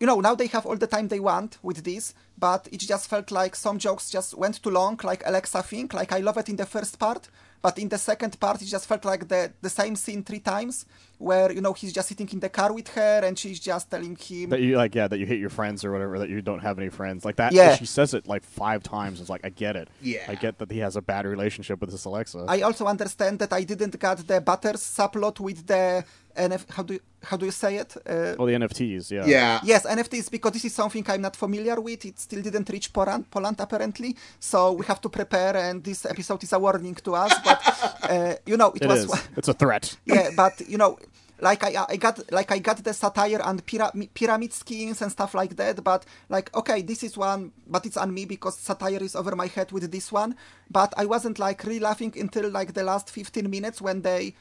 you 0.00 0.06
know 0.06 0.20
now 0.20 0.34
they 0.34 0.46
have 0.48 0.66
all 0.66 0.76
the 0.76 0.86
time 0.86 1.08
they 1.08 1.20
want 1.20 1.58
with 1.62 1.84
this 1.84 2.14
but 2.36 2.68
it 2.72 2.80
just 2.80 3.08
felt 3.08 3.30
like 3.30 3.54
some 3.54 3.78
jokes 3.78 4.10
just 4.10 4.36
went 4.36 4.62
too 4.62 4.70
long 4.70 4.98
like 5.04 5.22
alexa 5.26 5.62
thing 5.62 5.88
like 5.92 6.12
i 6.12 6.18
love 6.18 6.36
it 6.36 6.48
in 6.48 6.56
the 6.56 6.66
first 6.66 6.98
part 6.98 7.28
but 7.62 7.78
in 7.78 7.88
the 7.88 7.98
second 7.98 8.38
part 8.40 8.60
it 8.60 8.66
just 8.66 8.86
felt 8.86 9.04
like 9.04 9.28
the 9.28 9.52
the 9.62 9.70
same 9.70 9.94
scene 9.94 10.22
three 10.22 10.40
times 10.40 10.84
where 11.24 11.50
you 11.56 11.60
know 11.60 11.72
he's 11.72 11.92
just 11.92 12.08
sitting 12.08 12.28
in 12.30 12.40
the 12.40 12.48
car 12.58 12.70
with 12.72 12.88
her 12.98 13.20
and 13.24 13.38
she's 13.38 13.58
just 13.58 13.90
telling 13.90 14.16
him 14.16 14.50
That 14.50 14.60
you 14.60 14.76
like, 14.76 14.94
yeah, 14.94 15.08
that 15.08 15.18
you 15.18 15.26
hate 15.26 15.40
your 15.40 15.54
friends 15.58 15.84
or 15.84 15.90
whatever, 15.94 16.18
that 16.18 16.28
you 16.28 16.40
don't 16.50 16.60
have 16.68 16.76
any 16.78 16.90
friends, 16.90 17.24
like 17.24 17.36
that. 17.36 17.52
Yeah. 17.52 17.76
she 17.76 17.86
says 17.86 18.14
it 18.14 18.26
like 18.34 18.44
five 18.44 18.82
times. 18.82 19.20
It's 19.20 19.30
like 19.34 19.44
I 19.44 19.50
get 19.64 19.74
it. 19.82 19.88
Yeah. 20.02 20.24
I 20.28 20.34
get 20.34 20.58
that 20.58 20.70
he 20.70 20.80
has 20.86 20.94
a 20.96 21.02
bad 21.02 21.24
relationship 21.26 21.80
with 21.80 21.90
this 21.90 22.04
Alexa. 22.04 22.44
I 22.48 22.60
also 22.62 22.84
understand 22.86 23.38
that 23.40 23.52
I 23.52 23.62
didn't 23.64 23.98
get 23.98 24.18
the 24.26 24.40
Butters 24.40 24.82
subplot 24.96 25.40
with 25.40 25.66
the 25.66 26.04
NF. 26.36 26.70
How 26.70 26.82
do 26.82 26.94
you, 26.94 27.00
how 27.22 27.36
do 27.36 27.46
you 27.46 27.52
say 27.52 27.76
it? 27.76 27.96
Uh, 28.06 28.34
oh, 28.38 28.46
the 28.46 28.54
NFTs, 28.54 29.10
yeah, 29.10 29.24
Yeah. 29.26 29.60
Yes, 29.64 29.86
NFTs 29.86 30.30
because 30.30 30.52
this 30.52 30.64
is 30.64 30.74
something 30.74 31.04
I'm 31.08 31.22
not 31.22 31.36
familiar 31.36 31.80
with. 31.80 32.04
It 32.04 32.18
still 32.18 32.42
didn't 32.42 32.68
reach 32.68 32.92
Poland, 32.92 33.30
Poland 33.30 33.56
apparently, 33.60 34.16
so 34.38 34.72
we 34.72 34.84
have 34.86 35.00
to 35.00 35.08
prepare. 35.08 35.56
And 35.56 35.82
this 35.82 36.04
episode 36.04 36.42
is 36.42 36.52
a 36.52 36.58
warning 36.58 36.94
to 36.96 37.14
us. 37.14 37.32
But 37.44 37.60
uh, 38.10 38.34
you 38.46 38.56
know, 38.56 38.72
it, 38.72 38.82
It 38.82 38.88
was 38.88 39.04
is. 39.04 39.28
It's 39.36 39.48
a 39.48 39.54
threat. 39.54 39.96
yeah. 40.04 40.30
But 40.36 40.60
you 40.68 40.78
know, 40.78 40.98
like 41.40 41.64
I, 41.64 41.84
I 41.88 41.96
got 41.96 42.32
like 42.32 42.52
I 42.52 42.58
got 42.58 42.82
the 42.82 42.94
satire 42.94 43.40
and 43.42 43.64
pyra- 43.66 44.08
pyramid 44.14 44.52
schemes 44.52 45.02
and 45.02 45.10
stuff 45.10 45.34
like 45.34 45.56
that. 45.56 45.82
But 45.82 46.04
like, 46.28 46.54
okay, 46.54 46.82
this 46.82 47.02
is 47.02 47.16
one, 47.16 47.52
but 47.66 47.86
it's 47.86 47.96
on 47.96 48.14
me 48.14 48.24
because 48.24 48.58
satire 48.58 49.02
is 49.02 49.16
over 49.16 49.34
my 49.36 49.46
head 49.46 49.72
with 49.72 49.90
this 49.90 50.12
one. 50.12 50.36
But 50.70 50.94
I 50.96 51.06
wasn't 51.06 51.38
like 51.38 51.64
really 51.64 51.80
laughing 51.80 52.14
until 52.18 52.50
like 52.50 52.74
the 52.74 52.84
last 52.84 53.10
15 53.10 53.48
minutes 53.50 53.80
when 53.80 54.02
they. 54.02 54.34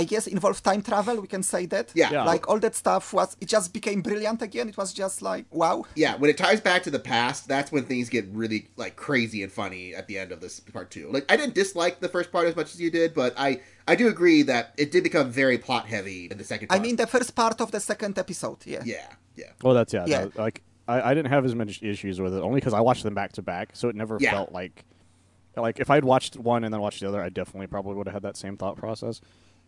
I 0.00 0.04
guess 0.04 0.26
involve 0.26 0.62
time 0.62 0.82
travel. 0.82 1.14
We 1.20 1.28
can 1.36 1.42
say 1.42 1.62
that. 1.74 1.86
Yeah. 1.94 2.10
Yeah. 2.12 2.24
Like 2.32 2.48
all 2.48 2.58
that 2.60 2.74
stuff 2.74 3.12
was. 3.18 3.36
It 3.40 3.48
just 3.56 3.72
became 3.72 4.00
brilliant 4.08 4.40
again. 4.42 4.68
It 4.68 4.76
was 4.76 4.92
just 4.92 5.22
like 5.30 5.44
wow. 5.50 5.76
Yeah, 5.94 6.16
when 6.20 6.28
it 6.32 6.38
ties 6.44 6.60
back 6.60 6.80
to 6.86 6.90
the 6.96 6.98
past, 7.14 7.48
that's 7.48 7.70
when 7.74 7.84
things 7.84 8.08
get 8.16 8.24
really 8.42 8.60
like 8.76 8.94
crazy 8.96 9.42
and 9.42 9.50
funny 9.60 9.94
at 9.94 10.06
the 10.08 10.16
end 10.22 10.30
of 10.32 10.40
this 10.40 10.60
part 10.60 10.90
two. 10.90 11.06
Like 11.10 11.24
I 11.32 11.36
didn't 11.36 11.54
dislike 11.54 12.00
the 12.00 12.08
first 12.16 12.30
part 12.30 12.46
as 12.46 12.54
much 12.60 12.70
as 12.74 12.80
you 12.84 12.90
did, 12.90 13.14
but 13.14 13.32
I 13.48 13.60
I 13.88 13.94
do 13.96 14.06
agree 14.08 14.42
that 14.42 14.64
it 14.76 14.88
did 14.92 15.02
become 15.02 15.30
very 15.30 15.58
plot 15.58 15.86
heavy 15.86 16.20
in 16.30 16.36
the 16.38 16.44
second 16.44 16.68
I 16.70 16.78
mean, 16.78 16.96
the 16.96 17.06
first 17.06 17.34
part 17.34 17.60
of 17.60 17.70
the 17.70 17.80
second 17.80 18.18
episode. 18.18 18.58
Yeah. 18.66 18.82
yeah, 18.84 19.06
yeah. 19.34 19.46
Oh, 19.64 19.74
that's 19.74 19.92
yeah. 19.94 20.04
Yeah. 20.06 20.24
that- 20.26 20.36
like 20.36 20.62
I, 20.88 21.10
I 21.10 21.14
didn't 21.14 21.32
have 21.32 21.44
as 21.44 21.54
many 21.54 21.76
issues 21.82 22.20
with 22.20 22.32
it 22.34 22.42
only 22.42 22.60
because 22.60 22.74
I 22.74 22.80
watched 22.80 23.02
them 23.02 23.14
back 23.14 23.32
to 23.32 23.42
back, 23.42 23.70
so 23.72 23.88
it 23.88 23.96
never 23.96 24.18
Yeah. 24.20 24.30
felt 24.32 24.52
like 24.52 24.84
like 25.56 25.80
if 25.80 25.88
I'd 25.90 26.04
watched 26.04 26.36
one 26.36 26.64
and 26.64 26.72
then 26.72 26.80
watched 26.80 27.00
the 27.00 27.08
other, 27.08 27.22
I 27.22 27.30
definitely 27.30 27.66
probably 27.66 27.94
would 27.94 28.06
have 28.06 28.14
had 28.14 28.22
that 28.24 28.36
same 28.36 28.56
thought 28.56 28.76
process. 28.76 29.20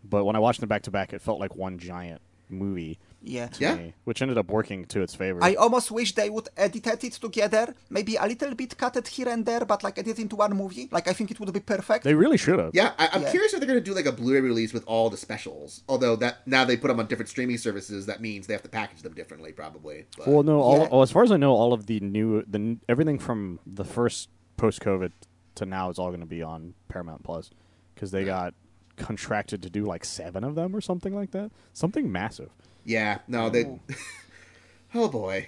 But 0.04 0.24
when 0.24 0.36
I 0.36 0.38
watched 0.38 0.60
them 0.60 0.68
back 0.68 0.82
to 0.82 0.90
back, 0.90 1.12
it 1.12 1.20
felt 1.20 1.40
like 1.40 1.54
one 1.56 1.78
giant 1.78 2.20
movie 2.50 2.98
Yeah. 3.20 3.48
to 3.48 3.60
Yeah. 3.60 3.74
me, 3.74 3.94
which 4.04 4.22
ended 4.22 4.38
up 4.38 4.48
working 4.48 4.86
to 4.86 5.02
its 5.02 5.14
favor. 5.14 5.38
I 5.42 5.54
almost 5.54 5.90
wish 5.90 6.14
they 6.14 6.30
would 6.30 6.48
edit 6.56 6.86
it 7.04 7.12
together, 7.12 7.74
maybe 7.90 8.16
a 8.16 8.24
little 8.26 8.54
bit 8.54 8.78
cut 8.78 8.96
it 8.96 9.08
here 9.08 9.28
and 9.28 9.44
there, 9.44 9.66
but 9.66 9.82
like 9.84 9.98
edit 9.98 10.18
into 10.18 10.36
one 10.36 10.56
movie. 10.56 10.88
Like 10.90 11.08
I 11.08 11.12
think 11.12 11.30
it 11.30 11.38
would 11.38 11.52
be 11.52 11.60
perfect. 11.60 12.04
they 12.04 12.14
really 12.14 12.38
should 12.38 12.58
have. 12.58 12.70
Yeah, 12.72 12.92
I, 12.98 13.10
I'm 13.12 13.22
Yeah. 13.22 13.30
curious 13.32 13.52
if 13.52 13.60
they're 13.60 13.66
going 13.68 13.80
to 13.80 13.84
do 13.84 13.92
like 13.92 14.06
a 14.06 14.12
Blu-ray 14.12 14.40
release 14.40 14.72
with 14.72 14.84
all 14.86 15.10
the 15.10 15.18
specials. 15.18 15.82
Although 15.90 16.16
that 16.16 16.46
now 16.46 16.64
they 16.64 16.76
put 16.78 16.88
them 16.88 17.00
on 17.00 17.06
different 17.06 17.28
streaming 17.28 17.58
services, 17.58 18.06
that 18.06 18.22
means 18.22 18.46
they 18.46 18.54
have 18.54 18.62
to 18.62 18.68
package 18.70 19.02
them 19.02 19.12
differently, 19.12 19.52
probably. 19.52 20.06
But, 20.16 20.28
Well, 20.28 20.42
no. 20.42 20.60
All, 20.60 20.78
Yeah. 20.78 20.88
well, 20.90 21.02
as 21.02 21.10
far 21.10 21.24
as 21.24 21.30
I 21.32 21.36
know, 21.36 21.52
all 21.52 21.74
of 21.74 21.84
the 21.86 22.00
new 22.00 22.44
the 22.48 22.78
everything 22.88 23.18
from 23.18 23.58
the 23.66 23.84
first 23.84 24.30
post 24.56 24.80
COVID 24.80 25.12
to 25.56 25.66
now 25.66 25.90
is 25.90 25.98
all 25.98 26.08
going 26.08 26.20
to 26.20 26.26
be 26.26 26.42
on 26.42 26.72
Paramount 26.88 27.24
Plus 27.24 27.50
because 27.94 28.10
they 28.10 28.24
got 28.24 28.54
contracted 28.98 29.62
to 29.62 29.70
do 29.70 29.84
like 29.84 30.04
seven 30.04 30.44
of 30.44 30.54
them 30.54 30.74
or 30.74 30.80
something 30.80 31.14
like 31.14 31.30
that. 31.32 31.50
Something 31.72 32.10
massive. 32.12 32.50
yeah, 32.84 33.18
no, 33.28 33.48
they. 33.50 33.64
oh 34.94 35.08
boy. 35.08 35.46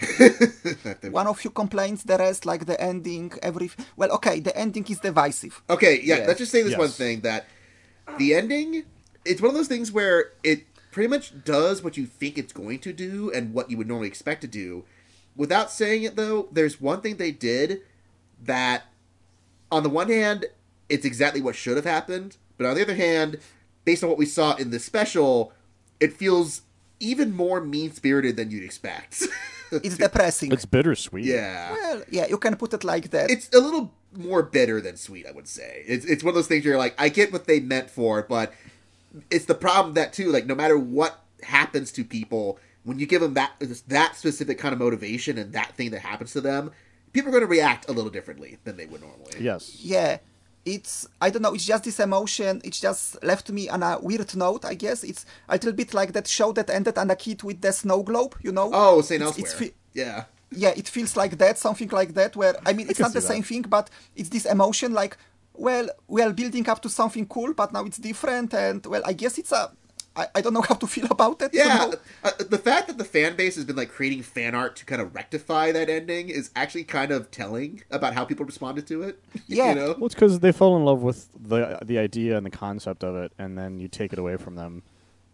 One 1.11 1.27
of 1.27 1.43
you 1.45 1.51
complains, 1.51 2.05
the 2.05 2.19
rest 2.19 2.47
like 2.47 2.67
the 2.67 2.81
ending. 2.81 3.33
Every 3.43 3.71
well, 3.97 4.11
okay, 4.13 4.41
the 4.41 4.57
ending 4.57 4.87
is 4.89 5.01
divisive. 5.01 5.63
Okay, 5.69 6.01
yeah, 6.03 6.19
Yeah. 6.19 6.27
let's 6.27 6.39
just 6.39 6.53
say 6.53 6.63
this 6.63 6.73
Yes. 6.73 6.79
one 6.79 6.89
thing 6.91 7.21
that 7.23 7.47
the 8.19 8.35
ending, 8.35 8.85
it's 9.25 9.41
one 9.41 9.51
of 9.51 9.55
those 9.57 9.69
things 9.69 9.91
where 9.93 10.33
it 10.43 10.65
pretty 10.93 11.09
much 11.09 11.45
does 11.45 11.83
what 11.83 11.97
you 11.97 12.05
think 12.07 12.37
it's 12.37 12.53
going 12.53 12.79
to 12.81 12.93
do 12.93 13.31
and 13.33 13.55
what 13.55 13.71
you 13.71 13.77
would 13.79 13.87
normally 13.89 14.09
expect 14.09 14.41
to 14.43 14.49
do. 14.49 14.85
Without 15.37 15.71
saying 15.71 16.03
it 16.03 16.17
though, 16.17 16.49
there's 16.53 16.81
one 16.81 17.01
thing 17.01 17.17
they 17.17 17.31
did 17.33 17.81
that 18.43 18.85
on 19.71 19.83
the 19.85 19.89
one 19.89 20.09
hand, 20.09 20.47
it's 20.89 21.05
exactly 21.05 21.41
what 21.41 21.55
should 21.55 21.77
have 21.77 21.85
happened, 21.87 22.37
but 22.61 22.69
on 22.69 22.75
the 22.75 22.83
other 22.83 22.95
hand, 22.95 23.39
based 23.87 24.05
on 24.05 24.11
what 24.11 24.19
we 24.19 24.27
saw 24.27 24.55
in 24.57 24.69
this 24.69 24.85
special, 24.85 25.55
it 25.99 26.13
feels 26.13 26.61
even 27.01 27.35
more 27.35 27.59
mean-spirited 27.59 28.37
than 28.37 28.51
you'd 28.51 28.63
expect. 28.63 29.23
It's 29.73 29.99
depressing. 29.99 30.51
It's 30.51 30.65
bittersweet. 30.65 31.25
yeah. 31.25 31.71
well, 31.71 32.03
yeah, 32.11 32.27
you 32.27 32.39
can 32.39 32.57
put 32.57 32.75
it 32.75 32.83
like 32.83 33.11
that. 33.11 33.31
it's 33.31 33.49
a 33.55 33.61
little 33.61 33.95
more 34.13 34.43
bitter 34.43 34.81
than 34.81 34.97
sweet, 34.97 35.29
I 35.29 35.31
would 35.31 35.47
say. 35.47 35.85
It's 35.87 36.05
it's 36.05 36.25
one 36.25 36.31
of 36.31 36.35
those 36.35 36.49
things 36.49 36.65
where 36.65 36.73
you're 36.73 36.79
like, 36.81 36.97
I 36.99 37.09
get 37.09 37.33
what 37.33 37.47
they 37.47 37.61
meant 37.61 37.89
for, 37.89 38.25
but 38.25 38.53
it's 39.31 39.45
the 39.45 39.55
problem 39.55 39.95
that 39.95 40.13
too, 40.13 40.33
like 40.33 40.45
no 40.45 40.57
matter 40.57 40.77
what 40.77 41.23
happens 41.45 41.93
to 41.93 42.05
people, 42.05 42.59
when 42.83 42.99
you 42.99 43.07
give 43.07 43.21
them 43.23 43.35
that 43.35 43.53
that 43.87 44.17
specific 44.17 44.59
kind 44.59 44.73
of 44.73 44.81
motivation 44.81 45.39
and 45.39 45.53
that 45.53 45.77
thing 45.77 45.93
that 45.93 46.01
happens 46.01 46.33
to 46.33 46.41
them, 46.41 46.73
people 47.13 47.29
are 47.29 47.33
going 47.39 47.45
to 47.45 47.47
react 47.47 47.89
a 47.89 47.93
little 47.93 48.11
differently 48.11 48.59
than 48.65 48.77
they 48.77 48.87
would 48.87 49.03
normally. 49.03 49.35
Yes. 49.39 49.79
yeah 49.81 50.19
it's 50.67 51.09
i 51.21 51.31
don't 51.31 51.43
know 51.43 51.55
it's 51.55 51.65
just 51.65 51.85
this 51.85 51.99
emotion 52.01 52.61
it 52.65 52.73
just 52.73 53.23
left 53.25 53.51
me 53.51 53.69
on 53.69 53.83
a 53.83 53.99
weird 54.01 54.35
note 54.37 54.65
i 54.65 54.75
guess 54.75 55.03
it's 55.03 55.25
a 55.49 55.55
little 55.55 55.73
bit 55.73 55.95
like 55.95 56.13
that 56.13 56.27
show 56.29 56.53
that 56.53 56.69
ended 56.69 56.99
on 56.99 57.11
a 57.11 57.17
kid 57.17 57.43
with 57.43 57.61
the 57.63 57.73
snow 57.73 58.03
globe 58.03 58.35
you 58.43 58.53
know 58.53 58.71
Oh, 58.73 58.99
It's- 58.99 59.11
Elsewhere. 59.21 59.45
it's 59.45 59.55
fe- 59.55 59.75
yeah. 59.95 60.25
yeah, 60.51 60.73
it 60.77 60.89
feels 60.89 61.17
like 61.17 61.39
that, 61.39 61.59
something 61.59 61.89
like 61.89 62.15
that. 62.15 62.37
Where 62.37 62.55
I 62.67 62.73
mean, 62.73 62.89
it's 62.91 63.01
not 63.01 63.13
the 63.13 63.21
see 63.21 63.27
same 63.35 63.43
thing, 63.43 63.63
but 63.63 63.89
it's 64.15 64.29
this 64.29 64.45
emotion 64.47 64.93
like, 64.93 65.17
well, 65.55 65.89
we 66.09 66.23
are 66.23 66.33
building 66.33 66.69
up 66.69 66.81
to 66.83 66.89
something 66.89 67.27
cool, 67.27 67.55
but 67.55 67.73
now 67.73 67.85
it's 67.85 67.99
different, 67.99 68.55
and 68.55 68.85
well, 68.87 69.03
I 69.05 69.13
guess 69.15 69.39
it's 69.39 69.53
a. 69.53 69.71
I, 70.17 70.27
I 70.35 70.41
don't 70.41 70.53
know 70.53 70.63
how 70.63 70.75
to 70.75 70.87
feel 70.87 71.07
about 71.11 71.41
it. 71.43 71.55
you 71.55 71.61
Yeah, 71.61 71.93
uh, 72.25 72.31
the 72.49 72.59
fact 72.59 72.89
that 72.89 72.99
the 72.99 73.05
fan 73.05 73.37
base 73.37 73.55
has 73.57 73.65
been 73.65 73.77
like 73.77 73.91
creating 73.91 74.23
fan 74.23 74.55
art 74.55 74.75
to 74.77 74.85
kind 74.85 75.01
of 75.01 75.15
rectify 75.15 75.71
that 75.73 75.89
ending 75.89 76.29
is 76.29 76.51
actually 76.57 76.85
kind 76.85 77.13
of 77.13 77.31
telling 77.31 77.83
about 77.91 78.15
how 78.15 78.25
people 78.25 78.45
responded 78.45 78.87
to 78.89 79.03
it. 79.03 79.23
Yeah. 79.47 79.69
you 79.71 79.75
know. 79.77 79.95
Well, 79.99 80.07
it's 80.07 80.15
because 80.15 80.41
they 80.41 80.53
fell 80.53 80.77
in 80.77 80.85
love 80.85 81.03
with 81.03 81.29
the 81.41 81.79
the 81.85 81.99
idea 81.99 82.37
and 82.37 82.45
the 82.45 82.51
concept 82.51 83.05
of 83.05 83.15
it, 83.17 83.33
and 83.39 83.57
then 83.57 83.79
you 83.79 83.89
take 83.89 84.13
it 84.13 84.19
away 84.19 84.37
from 84.37 84.57
them, 84.57 84.83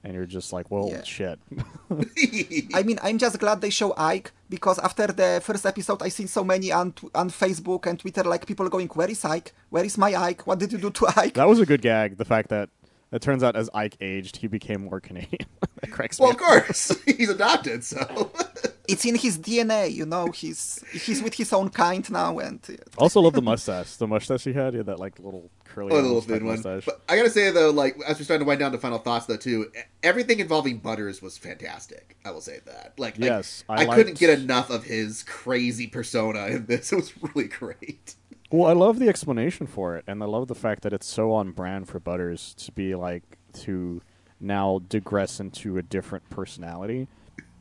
and 0.05 0.13
you're 0.15 0.27
just 0.27 0.53
like, 0.53 0.71
well, 0.71 0.89
Yeah. 0.91 1.03
shit. 1.03 1.39
I 2.75 2.83
mean, 2.83 2.99
I'm 3.03 3.19
just 3.19 3.39
glad 3.39 3.61
they 3.61 3.71
show 3.71 3.95
Ike 3.97 4.33
because 4.49 4.79
after 4.79 5.07
the 5.09 5.41
first 5.43 5.65
episode, 5.67 6.03
I 6.03 6.09
seen 6.09 6.29
so 6.29 6.45
many 6.45 6.71
on 6.73 6.95
on 7.15 7.31
Facebook 7.31 7.87
and 7.87 7.99
Twitter, 7.99 8.25
like 8.25 8.47
people 8.47 8.69
going, 8.69 8.89
"Where 8.89 9.11
is 9.11 9.25
Ike? 9.25 9.53
Where 9.71 9.85
is 9.85 9.97
my 9.99 10.15
Ike? 10.15 10.47
What 10.47 10.59
did 10.59 10.73
you 10.73 10.79
do 10.79 10.91
to 10.91 11.07
Ike?" 11.17 11.35
that 11.35 11.49
was 11.49 11.61
a 11.61 11.67
good 11.67 11.83
gag. 11.83 12.17
The 12.19 12.25
fact 12.25 12.49
that 12.51 12.69
it 13.17 13.23
turns 13.23 13.43
out 13.43 13.57
as 13.57 13.69
Ike 13.75 13.97
aged, 14.01 14.37
he 14.37 14.47
became 14.47 14.85
more 14.85 15.01
Canadian. 15.01 15.47
that 15.81 15.91
cracks 15.91 16.19
well, 16.19 16.31
up. 16.31 16.37
of 16.37 16.41
course, 16.41 16.97
he's 17.05 17.29
adopted, 17.29 17.83
so 17.85 18.31
It's 18.89 19.05
in 19.05 19.17
his 19.17 19.37
DNA, 19.37 19.93
you 19.93 20.07
know. 20.07 20.27
He's 20.31 20.81
he's 20.93 21.21
with 21.21 21.35
his 21.35 21.53
own 21.53 21.71
kind 21.71 22.09
now, 22.09 22.39
and 22.39 22.61
Also, 22.99 23.21
love 23.21 23.33
the 23.33 23.43
mustache. 23.43 23.97
The 23.97 24.07
mustache 24.07 24.45
he 24.45 24.53
had, 24.53 24.75
he 24.75 24.77
had 24.77 24.87
that 24.87 25.01
like 25.01 25.19
little 25.19 25.51
curly, 25.65 25.91
Oh, 25.91 25.97
the 25.97 26.03
little 26.03 26.09
almost 26.11 26.29
thin 26.29 26.37
thin 26.39 26.47
one. 26.47 26.55
mustache. 26.55 26.85
But 26.85 27.03
I 27.09 27.17
gotta 27.17 27.31
say 27.31 27.51
though, 27.51 27.71
like 27.71 27.97
as 28.07 28.17
we're 28.19 28.25
starting 28.25 28.45
to 28.45 28.49
wind 28.49 28.61
down 28.61 28.71
to 28.71 28.79
final 28.79 28.99
thoughts 28.99 29.27
though 29.27 29.37
too, 29.37 29.73
everything 30.05 30.39
involving 30.39 30.79
Butters 30.79 31.21
was 31.21 31.37
fantastic. 31.37 32.17
I 32.25 32.31
will 32.31 32.41
say 32.41 32.61
that. 32.65 32.95
Like, 32.97 33.19
like, 33.19 33.25
Yes, 33.29 33.65
I, 33.69 33.87
I 33.87 33.95
couldn't 33.97 34.19
get 34.21 34.31
enough 34.39 34.71
of 34.71 34.85
his 34.85 35.25
crazy 35.25 35.89
persona 35.89 36.47
in 36.47 36.67
this. 36.67 36.93
It 36.93 36.97
was 36.97 37.13
really 37.35 37.49
great. 37.49 38.15
Well, 38.51 38.69
I 38.69 38.75
love 38.75 38.99
the 38.99 39.09
explanation 39.09 39.67
for 39.67 39.97
it, 39.97 40.05
and 40.07 40.23
I 40.23 40.27
love 40.27 40.47
the 40.47 40.55
fact 40.55 40.83
that 40.83 40.93
it's 40.93 41.07
so 41.07 41.33
on 41.33 41.51
brand 41.51 41.89
for 41.89 41.99
Butters 41.99 42.55
to 42.59 42.73
be 42.73 42.95
like 42.95 43.25
to 43.65 44.01
now 44.41 44.83
digress 44.89 45.41
into 45.41 45.79
a 45.79 45.83
different 45.83 46.29
personality 46.31 47.09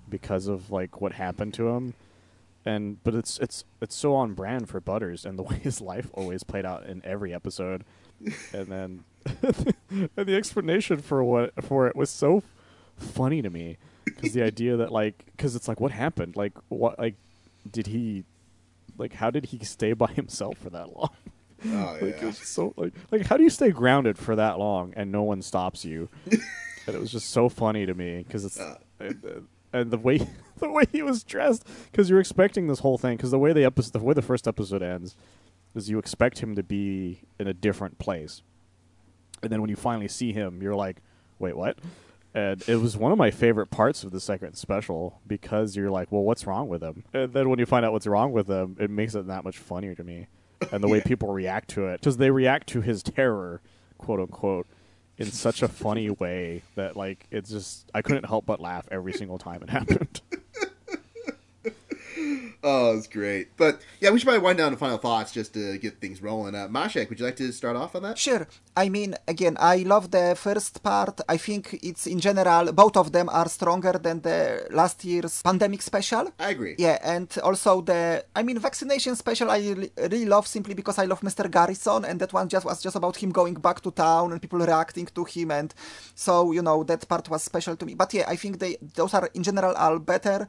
because 0.09 0.47
of 0.47 0.69
like 0.71 1.01
what 1.01 1.13
happened 1.13 1.53
to 1.55 1.69
him. 1.69 1.95
And 2.65 3.03
but 3.03 3.15
it's 3.15 3.39
it's 3.39 3.63
it's 3.81 3.95
so 3.95 4.13
on 4.15 4.33
brand 4.33 4.69
for 4.69 4.79
Butters 4.79 5.25
and 5.25 5.39
the 5.39 5.43
way 5.49 5.57
his 5.57 5.81
life 5.81 6.09
always 6.13 6.43
played 6.43 6.65
out 6.65 6.85
in 6.85 7.01
every 7.03 7.33
episode. 7.33 7.83
and 8.53 8.67
then 8.67 9.03
and 9.41 10.09
the 10.27 10.35
explanation 10.35 10.99
for 10.99 11.23
what 11.23 11.63
for 11.63 11.87
it 11.87 11.95
was 11.95 12.09
so 12.09 12.43
funny 12.97 13.41
to 13.41 13.49
me 13.49 13.77
because 14.05 14.33
the 14.33 14.43
idea 14.43 14.77
that 14.77 14.91
like 14.91 15.25
because 15.35 15.55
it's 15.55 15.67
like 15.67 15.81
what 15.81 15.91
happened 15.91 16.35
like 16.37 16.53
what 16.69 16.97
like 16.97 17.15
did 17.69 17.87
he 17.87 18.23
like 18.97 19.13
how 19.13 19.29
did 19.31 19.45
he 19.47 19.59
stay 19.63 19.93
by 19.93 20.07
himself 20.07 20.57
for 20.57 20.69
that 20.69 20.95
long 20.95 21.09
Oh 21.65 21.97
like 22.01 22.21
yeah. 22.21 22.29
it's 22.29 22.47
so 22.47 22.73
like 22.77 22.93
like 23.11 23.25
how 23.25 23.37
do 23.37 23.43
you 23.43 23.49
stay 23.49 23.71
grounded 23.71 24.17
for 24.17 24.35
that 24.35 24.59
long 24.59 24.93
and 24.95 25.11
no 25.11 25.23
one 25.23 25.41
stops 25.41 25.83
you 25.85 26.09
and 26.31 26.95
it 26.95 26.99
was 26.99 27.11
just 27.11 27.29
so 27.29 27.49
funny 27.49 27.85
to 27.85 27.93
me 27.93 28.23
because 28.23 28.45
it's 28.45 28.59
Uh. 28.59 28.75
and, 28.99 29.47
and 29.73 29.91
the 29.91 29.97
way 29.97 30.17
the 30.59 30.69
way 30.69 30.83
he 30.91 31.01
was 31.01 31.23
dressed 31.23 31.65
because 31.91 32.09
you're 32.09 32.19
expecting 32.19 32.67
this 32.67 32.79
whole 32.79 32.97
thing 32.97 33.17
because 33.17 33.31
the 33.31 33.39
way 33.39 33.51
the 33.53 33.63
episode 33.65 33.93
the 33.93 33.99
way 33.99 34.13
the 34.13 34.21
first 34.21 34.47
episode 34.47 34.81
ends 34.83 35.15
is 35.73 35.89
you 35.89 35.97
expect 35.99 36.39
him 36.39 36.55
to 36.55 36.63
be 36.63 37.21
in 37.39 37.47
a 37.47 37.53
different 37.53 37.97
place 37.97 38.41
and 39.43 39.51
then 39.51 39.59
when 39.61 39.69
you 39.69 39.75
finally 39.75 40.07
see 40.07 40.31
him 40.33 40.61
you're 40.61 40.75
like 40.75 40.97
wait 41.39 41.57
what 41.57 41.77
and 42.35 42.61
it 42.67 42.75
was 42.75 42.97
one 42.97 43.11
of 43.11 43.17
my 43.17 43.31
favorite 43.31 43.71
parts 43.71 44.03
of 44.03 44.11
the 44.11 44.19
second 44.19 44.53
special 44.55 45.21
because 45.25 45.75
you're 45.75 45.89
like 45.89 46.11
well 46.11 46.21
what's 46.21 46.45
wrong 46.45 46.67
with 46.67 46.83
him 46.83 47.03
and 47.13 47.33
then 47.33 47.49
when 47.49 47.57
you 47.57 47.65
find 47.65 47.85
out 47.85 47.93
what's 47.93 48.05
wrong 48.05 48.31
with 48.31 48.47
him 48.47 48.75
it 48.79 48.89
makes 48.91 49.15
it 49.15 49.25
that 49.27 49.43
much 49.43 49.57
funnier 49.57 49.95
to 49.95 50.03
me. 50.03 50.27
And 50.71 50.83
the 50.83 50.87
way 50.87 51.01
people 51.01 51.29
react 51.31 51.69
to 51.71 51.87
it 51.87 51.99
because 51.99 52.17
they 52.17 52.31
react 52.31 52.67
to 52.67 52.81
his 52.81 53.03
terror 53.03 53.61
quote 53.97 54.19
unquote 54.19 54.67
in 55.17 55.27
such 55.27 55.61
a 55.61 55.67
funny 55.67 56.09
way 56.21 56.61
that 56.75 56.95
like 56.95 57.25
it's 57.31 57.49
just 57.49 57.89
i 57.93 58.01
couldn't 58.01 58.25
help 58.25 58.45
but 58.45 58.59
laugh 58.59 58.87
every 58.91 59.13
single 59.13 59.37
time 59.37 59.61
it 59.63 59.69
happened 59.69 60.21
Oh, 62.67 62.97
it's 62.97 63.05
great. 63.05 63.55
But 63.57 63.79
yeah, 64.01 64.09
we 64.09 64.17
should 64.17 64.25
probably 64.25 64.41
wind 64.41 64.57
down 64.57 64.71
to 64.71 64.77
final 64.77 64.97
thoughts 64.97 65.31
just 65.31 65.53
to 65.53 65.77
get 65.77 66.01
things 66.01 66.19
rolling. 66.19 66.55
Uh, 66.55 66.67
Maciek, 66.67 67.09
would 67.09 67.19
you 67.19 67.25
like 67.25 67.35
to 67.35 67.51
start 67.51 67.75
off 67.75 67.95
on 67.95 68.01
that? 68.01 68.17
Sure. 68.17 68.47
I 68.75 68.89
mean, 68.89 69.13
again, 69.27 69.55
I 69.59 69.77
love 69.83 70.09
the 70.09 70.35
first 70.35 70.81
part. 70.81 71.21
I 71.29 71.37
think 71.37 71.79
it's 71.83 72.07
in 72.07 72.19
general, 72.19 72.73
both 72.73 72.97
of 72.97 73.11
them 73.11 73.29
are 73.29 73.47
stronger 73.49 73.93
than 73.93 74.21
the 74.21 74.65
last 74.71 75.05
year's 75.05 75.43
pandemic 75.43 75.83
special. 75.83 76.33
I 76.39 76.49
agree. 76.49 76.73
Yeah, 76.79 76.97
and 77.03 77.29
also 77.43 77.81
the, 77.81 78.25
I 78.35 78.41
mean, 78.41 78.57
vaccination 78.57 79.15
special 79.15 79.51
I 79.51 79.59
really, 79.59 80.25
love 80.25 80.47
simply 80.47 80.73
because 80.73 80.97
I 80.97 81.05
love 81.05 81.21
Mr. 81.21 81.49
Garrison, 81.49 82.03
and 82.03 82.19
that 82.19 82.33
one 82.33 82.49
just 82.49 82.65
was 82.65 82.81
just 82.81 82.95
about 82.95 83.15
him 83.17 83.29
going 83.29 83.53
back 83.53 83.79
to 83.81 83.91
town 83.91 84.31
and 84.31 84.41
people 84.41 84.57
reacting 84.57 85.05
to 85.05 85.23
him, 85.23 85.51
and 85.51 85.71
so 86.15 86.51
you 86.51 86.63
know 86.63 86.83
that 86.83 87.07
part 87.07 87.29
was 87.29 87.43
special 87.43 87.75
to 87.75 87.85
me. 87.85 87.93
But 87.93 88.11
yeah, 88.15 88.25
I 88.27 88.35
think 88.35 88.57
they 88.57 88.77
those 88.95 89.13
are 89.13 89.29
in 89.35 89.43
general 89.43 89.75
are 89.77 89.99
better. 89.99 90.47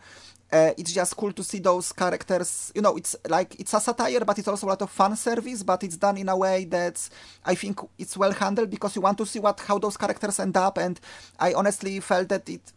Uh, 0.51 0.71
it's 0.79 0.93
just 0.93 1.17
cool 1.17 1.33
to 1.33 1.43
see 1.43 1.59
those 1.59 1.93
characters. 1.93 2.73
You 2.75 2.83
know, 2.83 2.97
it's 2.97 3.17
like 3.29 3.59
it's 3.59 3.75
a 3.75 3.81
satire, 3.81 4.21
but 4.25 4.39
it's 4.39 4.49
also 4.49 4.67
a 4.67 4.71
lot 4.71 4.83
of 4.83 4.91
fan 4.91 5.17
service. 5.17 5.63
But 5.63 5.83
it's 5.83 5.97
done 5.97 6.19
in 6.19 6.29
a 6.29 6.37
way 6.37 6.65
that 6.67 7.09
I 7.45 7.55
think 7.55 7.81
it's 7.99 8.17
well 8.17 8.33
handled 8.33 8.71
because 8.71 8.95
you 8.95 9.03
want 9.03 9.19
to 9.19 9.27
see 9.27 9.41
what 9.41 9.59
how 9.61 9.79
those 9.79 9.97
characters 9.97 10.39
end 10.39 10.57
up. 10.57 10.79
And 10.79 11.01
I 11.39 11.53
honestly 11.55 11.99
felt 12.01 12.29
that 12.29 12.49
it 12.49 12.73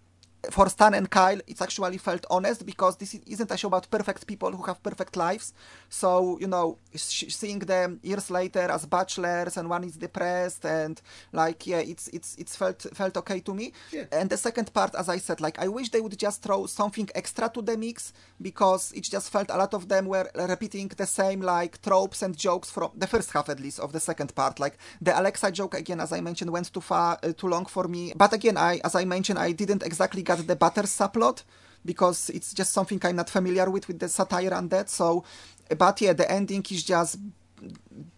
for 0.51 0.69
Stan 0.69 0.93
and 0.93 1.09
Kyle, 1.09 1.39
it's 1.47 1.61
actually 1.61 1.97
felt 1.97 2.25
honest 2.29 2.65
because 2.65 2.95
this 2.97 3.13
isn't 3.13 3.51
a 3.51 3.57
show 3.57 3.67
about 3.67 3.89
perfect 3.89 4.25
people 4.25 4.51
who 4.51 4.63
have 4.63 4.81
perfect 4.81 5.17
lives. 5.17 5.53
So 5.89 6.37
you 6.39 6.47
know, 6.47 6.77
seeing 6.95 7.59
them 7.59 7.99
years 8.03 8.31
later 8.31 8.61
as 8.71 8.85
bachelors 8.85 9.57
and 9.57 9.69
one 9.69 9.83
is 9.83 9.97
depressed 9.97 10.65
and 10.65 11.01
like 11.33 11.67
yeah, 11.67 11.79
it's 11.79 12.07
it's 12.09 12.35
it's 12.37 12.55
felt 12.55 12.85
felt 12.93 13.17
okay 13.17 13.39
to 13.41 13.53
me. 13.53 13.73
Yeah. 13.91 14.05
And 14.11 14.29
the 14.29 14.37
second 14.37 14.73
part, 14.73 14.95
as 14.95 15.09
I 15.09 15.17
said, 15.17 15.41
like 15.41 15.59
I 15.59 15.67
wish 15.67 15.89
they 15.89 16.01
would 16.01 16.17
just 16.17 16.41
throw 16.41 16.65
something 16.67 17.09
extra 17.15 17.49
to 17.49 17.61
the 17.61 17.77
mix 17.77 18.13
because 18.41 18.93
it 18.93 19.03
just 19.03 19.29
felt 19.31 19.49
a 19.49 19.57
lot 19.57 19.73
of 19.73 19.89
them 19.89 20.05
were 20.05 20.29
repeating 20.35 20.87
the 20.87 21.05
same 21.05 21.41
like 21.41 21.81
tropes 21.81 22.21
and 22.21 22.37
jokes 22.37 22.71
from 22.71 22.91
the 22.95 23.07
first 23.07 23.31
half 23.31 23.49
at 23.49 23.59
least 23.59 23.79
of 23.79 23.91
the 23.91 23.99
second 23.99 24.33
part. 24.35 24.59
Like 24.59 24.77
the 25.01 25.19
Alexa 25.19 25.51
joke 25.51 25.73
again, 25.73 25.99
as 25.99 26.13
I 26.13 26.21
mentioned, 26.21 26.51
went 26.51 26.73
too 26.73 26.81
far, 26.81 27.19
uh, 27.23 27.33
too 27.33 27.47
long 27.47 27.65
for 27.65 27.87
me. 27.87 28.13
But 28.15 28.31
again, 28.31 28.55
I 28.55 28.79
as 28.85 28.95
I 28.95 29.03
mentioned, 29.03 29.37
I 29.37 29.51
didn't 29.51 29.83
exactly 29.83 30.23
get 30.29 30.47
the 30.47 30.55
butter 30.55 30.83
subplot 30.83 31.37
because 31.85 32.29
it's 32.29 32.53
just 32.53 32.71
something 32.73 32.99
I'm 33.03 33.15
not 33.15 33.29
familiar 33.29 33.69
with 33.69 33.87
with 33.87 33.99
the 33.99 34.09
satire 34.09 34.53
and 34.53 34.69
that. 34.69 34.89
So, 34.89 35.23
but 35.77 36.01
yeah, 36.01 36.13
the 36.13 36.29
ending 36.39 36.65
is 36.69 36.83
just 36.83 37.17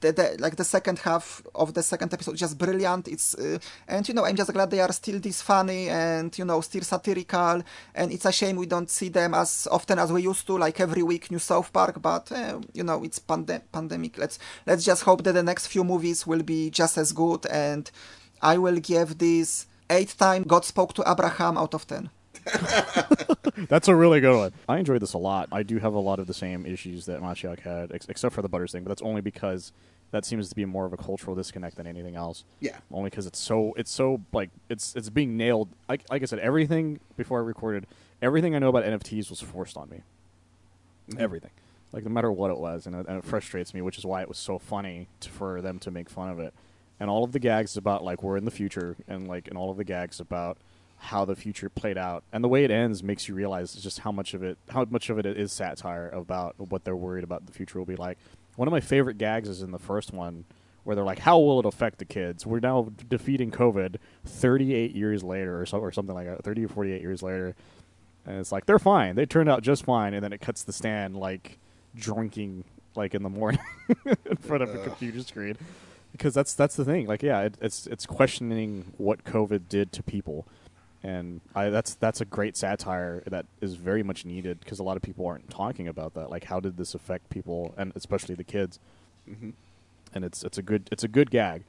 the, 0.02 0.12
the 0.12 0.36
like 0.40 0.56
the 0.56 0.64
second 0.64 1.00
half 1.00 1.42
of 1.56 1.74
the 1.74 1.84
second 1.84 2.14
episode 2.14 2.36
just 2.36 2.58
brilliant. 2.58 3.08
It's 3.08 3.36
uh, 3.36 3.58
and 3.88 4.08
you 4.08 4.14
know 4.14 4.26
i'm 4.26 4.36
just 4.36 4.54
glad 4.54 4.70
they 4.70 4.82
are 4.82 4.92
still 4.92 5.20
this 5.20 5.42
funny 5.42 5.90
and 5.90 6.38
you 6.38 6.46
know 6.46 6.62
still 6.62 6.84
satirical. 6.84 7.64
And 7.96 8.12
it's 8.12 8.26
a 8.26 8.32
shame 8.32 8.56
we 8.58 8.68
don't 8.68 8.90
see 8.90 9.10
them 9.10 9.34
as 9.34 9.68
often 9.72 10.00
as 10.00 10.12
we 10.12 10.22
used 10.24 10.46
to 10.48 10.58
like 10.58 10.80
every 10.80 11.04
week 11.04 11.32
new 11.32 11.40
south 11.40 11.72
park. 11.74 12.02
But 12.02 12.32
uh, 12.32 12.60
you 12.74 12.84
know 12.84 13.04
it's 13.04 13.20
pande- 13.20 13.64
pandemic. 13.72 14.18
Let's 14.18 14.38
let's 14.68 14.84
just 14.84 15.04
hope 15.04 15.24
that 15.24 15.34
the 15.34 15.44
next 15.44 15.68
few 15.68 15.84
movies 15.84 16.28
will 16.28 16.44
be 16.44 16.70
just 16.70 16.98
as 16.98 17.12
good. 17.12 17.46
And 17.48 17.90
i 18.44 18.58
will 18.58 18.80
give 18.80 19.20
this 19.20 19.68
eight 19.92 20.16
time 20.18 20.44
god 20.44 20.66
spoke 20.66 20.94
to 20.94 21.04
abraham 21.06 21.58
out 21.58 21.74
of 21.74 21.86
10 21.86 22.10
That's 23.70 23.88
a 23.88 23.96
really 23.96 24.20
good 24.20 24.36
one. 24.36 24.54
I 24.68 24.80
enjoyed 24.80 25.02
this 25.02 25.14
a 25.14 25.18
lot. 25.18 25.50
I 25.52 25.64
do 25.64 25.78
have 25.78 25.94
a 25.94 26.00
lot 26.00 26.20
of 26.20 26.28
the 26.28 26.34
same 26.34 26.66
issues 26.66 27.06
that 27.06 27.22
Maciek 27.22 27.60
had, 27.60 27.92
ex- 27.92 28.08
except 28.10 28.34
for 28.34 28.42
the 28.42 28.50
Butters 28.50 28.72
thing, 28.72 28.84
but 28.84 28.90
that's 28.90 29.02
only 29.02 29.22
because 29.22 29.72
that 30.12 30.26
seems 30.26 30.50
to 30.50 30.56
be 30.56 30.66
more 30.66 30.86
of 30.86 30.94
a 30.94 30.98
cultural 30.98 31.36
disconnect 31.36 31.78
than 31.78 31.88
anything 31.88 32.16
else. 32.16 32.44
Yeah. 32.60 32.78
Only 32.92 33.10
because 33.10 33.26
it's 33.26 33.40
so 33.40 33.74
it's 33.78 33.92
so 33.92 34.22
like 34.34 34.50
it's 34.70 34.96
it's 34.96 35.10
being 35.10 35.38
nailed. 35.38 35.70
Like 35.88 36.04
like 36.10 36.22
I 36.22 36.26
said, 36.26 36.40
everything 36.40 37.00
before 37.16 37.40
I 37.40 37.44
recorded, 37.44 37.88
everything 38.22 38.56
I 38.56 38.60
know 38.60 38.70
about 38.70 38.84
NFTs 38.84 39.30
was 39.30 39.42
forced 39.42 39.78
on 39.78 39.90
me. 39.90 40.02
Mm-hmm. 41.10 41.22
Everything, 41.22 41.52
like 41.92 42.04
no 42.04 42.10
matter 42.10 42.32
what 42.32 42.52
it 42.52 42.58
was, 42.58 42.86
and 42.86 42.96
it, 42.96 43.06
and 43.08 43.18
it 43.18 43.26
frustrates 43.26 43.74
me, 43.74 43.82
which 43.82 43.98
is 43.98 44.06
why 44.06 44.22
it 44.22 44.28
was 44.28 44.38
so 44.38 44.60
funny 44.60 45.08
to, 45.22 45.30
for 45.30 45.62
them 45.62 45.80
to 45.80 45.92
make 45.92 46.10
fun 46.10 46.30
of 46.30 46.40
it. 46.40 46.54
And 47.02 47.10
all 47.10 47.24
of 47.24 47.32
the 47.32 47.40
gags 47.40 47.78
about 47.78 48.04
like 48.04 48.22
we're 48.22 48.38
in 48.38 48.46
the 48.46 48.52
future, 48.52 48.96
and 49.08 49.28
like 49.28 49.48
and 49.48 49.58
all 49.58 49.72
of 49.72 49.78
the 49.78 49.84
gags 49.84 50.20
about 50.20 50.60
how 50.98 51.26
the 51.26 51.36
future 51.36 51.68
played 51.68 51.98
out. 51.98 52.24
And 52.32 52.44
the 52.44 52.48
way 52.48 52.64
it 52.64 52.70
ends 52.70 53.02
makes 53.02 53.28
you 53.28 53.34
realize 53.34 53.74
just 53.74 54.00
how 54.00 54.12
much 54.12 54.36
of 54.36 54.44
it 54.44 54.60
how 54.70 54.86
much 54.88 55.10
of 55.10 55.18
it 55.18 55.26
is 55.26 55.52
satire 55.52 56.10
about 56.10 56.56
what 56.60 56.84
they're 56.84 56.96
worried 56.96 57.24
about 57.24 57.48
the 57.48 57.52
future 57.52 57.80
will 57.80 57.88
be 57.88 57.96
like. 57.96 58.20
One 58.56 58.68
of 58.68 58.72
my 58.72 58.82
favorite 58.82 59.18
gags 59.18 59.50
is 59.50 59.64
in 59.64 59.72
the 59.72 59.80
first 59.80 60.14
one 60.14 60.46
where 60.84 60.96
they're 60.96 61.04
like 61.04 61.20
how 61.20 61.40
will 61.40 61.60
it 61.60 61.66
affect 61.66 61.98
the 61.98 62.06
kids? 62.06 62.46
We're 62.46 62.60
now 62.60 62.92
defeating 63.10 63.50
covid 63.50 63.96
38 64.26 64.96
years 64.96 65.24
later 65.24 65.60
or 65.60 65.66
so 65.66 65.80
or 65.80 65.92
something 65.92 66.14
like 66.14 66.28
that 66.28 66.44
30 66.44 66.66
or 66.66 66.68
48 66.68 67.02
years 67.02 67.24
later. 67.24 67.56
And 68.28 68.38
it's 68.38 68.52
like 68.52 68.68
they're 68.68 68.78
fine. 68.78 69.16
They 69.16 69.26
turned 69.26 69.50
out 69.50 69.64
just 69.64 69.86
fine. 69.86 70.14
And 70.14 70.24
then 70.24 70.34
it 70.34 70.40
cuts 70.40 70.62
the 70.62 70.74
Stan 70.74 71.16
like 71.16 71.58
drinking 71.96 72.64
like 72.96 73.16
in 73.16 73.24
the 73.24 73.30
morning 73.30 73.62
in 74.06 74.38
front 74.38 74.62
of 74.62 74.76
a 74.76 74.84
computer 74.84 75.22
screen 75.22 75.58
because 76.12 76.34
that's 76.34 76.54
that's 76.54 76.76
the 76.76 76.86
thing 76.86 77.08
like 77.08 77.24
yeah 77.24 77.42
it, 77.42 77.56
it's 77.62 77.88
it's 77.88 78.06
questioning 78.06 78.94
what 78.98 79.24
covid 79.24 79.68
did 79.70 79.92
to 79.92 80.04
people 80.04 80.46
and 81.04 81.42
I, 81.56 81.70
that's 81.70 81.96
that's 81.96 82.22
a 82.22 82.26
great 82.26 82.56
satire 82.56 83.24
that 83.26 83.46
is 83.60 83.74
very 83.76 84.04
much 84.04 84.24
needed 84.24 84.60
because 84.60 84.78
a 84.80 84.84
lot 84.84 84.98
of 84.98 85.02
people 85.02 85.26
aren't 85.26 85.50
talking 85.50 85.88
about 85.88 86.14
that. 86.14 86.30
Like, 86.30 86.44
how 86.44 86.60
did 86.60 86.78
this 86.78 86.94
affect 86.94 87.30
people, 87.32 87.74
and 87.76 87.92
especially 87.96 88.36
the 88.36 88.44
kids? 88.44 88.78
Mhm. 89.28 89.54
And 90.14 90.24
it's 90.24 90.44
it's 90.44 90.60
a 90.60 90.62
good 90.62 90.88
it's 90.92 91.04
a 91.04 91.08
good 91.08 91.32
gag, 91.32 91.64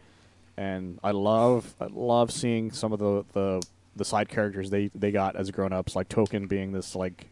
and 0.58 0.98
I 1.02 1.12
love 1.12 1.74
I 1.80 1.86
love 1.90 2.30
seeing 2.30 2.72
some 2.72 2.92
of 2.92 2.98
the 2.98 3.24
the, 3.32 3.62
the 3.96 4.04
side 4.04 4.28
characters 4.28 4.68
they 4.68 4.88
they 4.88 5.10
got 5.10 5.34
as 5.34 5.50
grown 5.50 5.72
ups, 5.72 5.96
like 5.96 6.08
Token 6.08 6.46
being 6.46 6.72
this 6.72 6.94
like. 6.94 7.28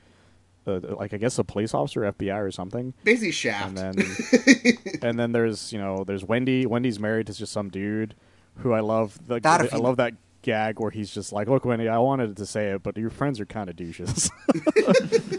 Uh, 0.66 0.79
like 0.96 1.14
I 1.14 1.16
guess 1.16 1.38
a 1.38 1.44
police 1.44 1.73
officer, 1.75 2.03
FBI 2.03 2.38
or 2.40 2.51
something, 2.51 2.92
Basically, 3.03 3.31
Shaft. 3.33 3.68
and 3.68 3.79
then 3.79 4.07
and 5.03 5.18
then 5.18 5.33
there's 5.33 5.73
you 5.73 5.79
know 5.79 6.05
there's 6.05 6.23
Wendy. 6.25 6.66
Wendy's 6.66 7.01
married 7.01 7.27
to 7.29 7.33
just 7.35 7.53
some 7.53 7.70
dude 7.70 8.14
who 8.59 8.73
I 8.73 8.81
love. 8.81 9.18
The, 9.27 9.37
I 9.37 9.38
Darwin. 9.38 9.79
love 9.81 9.96
that 9.96 10.12
gag 10.42 10.79
where 10.79 10.90
he's 10.90 11.11
just 11.12 11.33
like, 11.33 11.49
"Look, 11.49 11.64
Wendy, 11.64 11.88
I 11.88 11.99
wanted 11.99 12.37
to 12.37 12.44
say 12.46 12.73
it, 12.73 12.83
but 12.83 12.96
your 12.99 13.09
friends 13.11 13.40
are 13.40 13.46
kind 13.46 13.70
of 13.70 13.77
douches." 13.77 14.31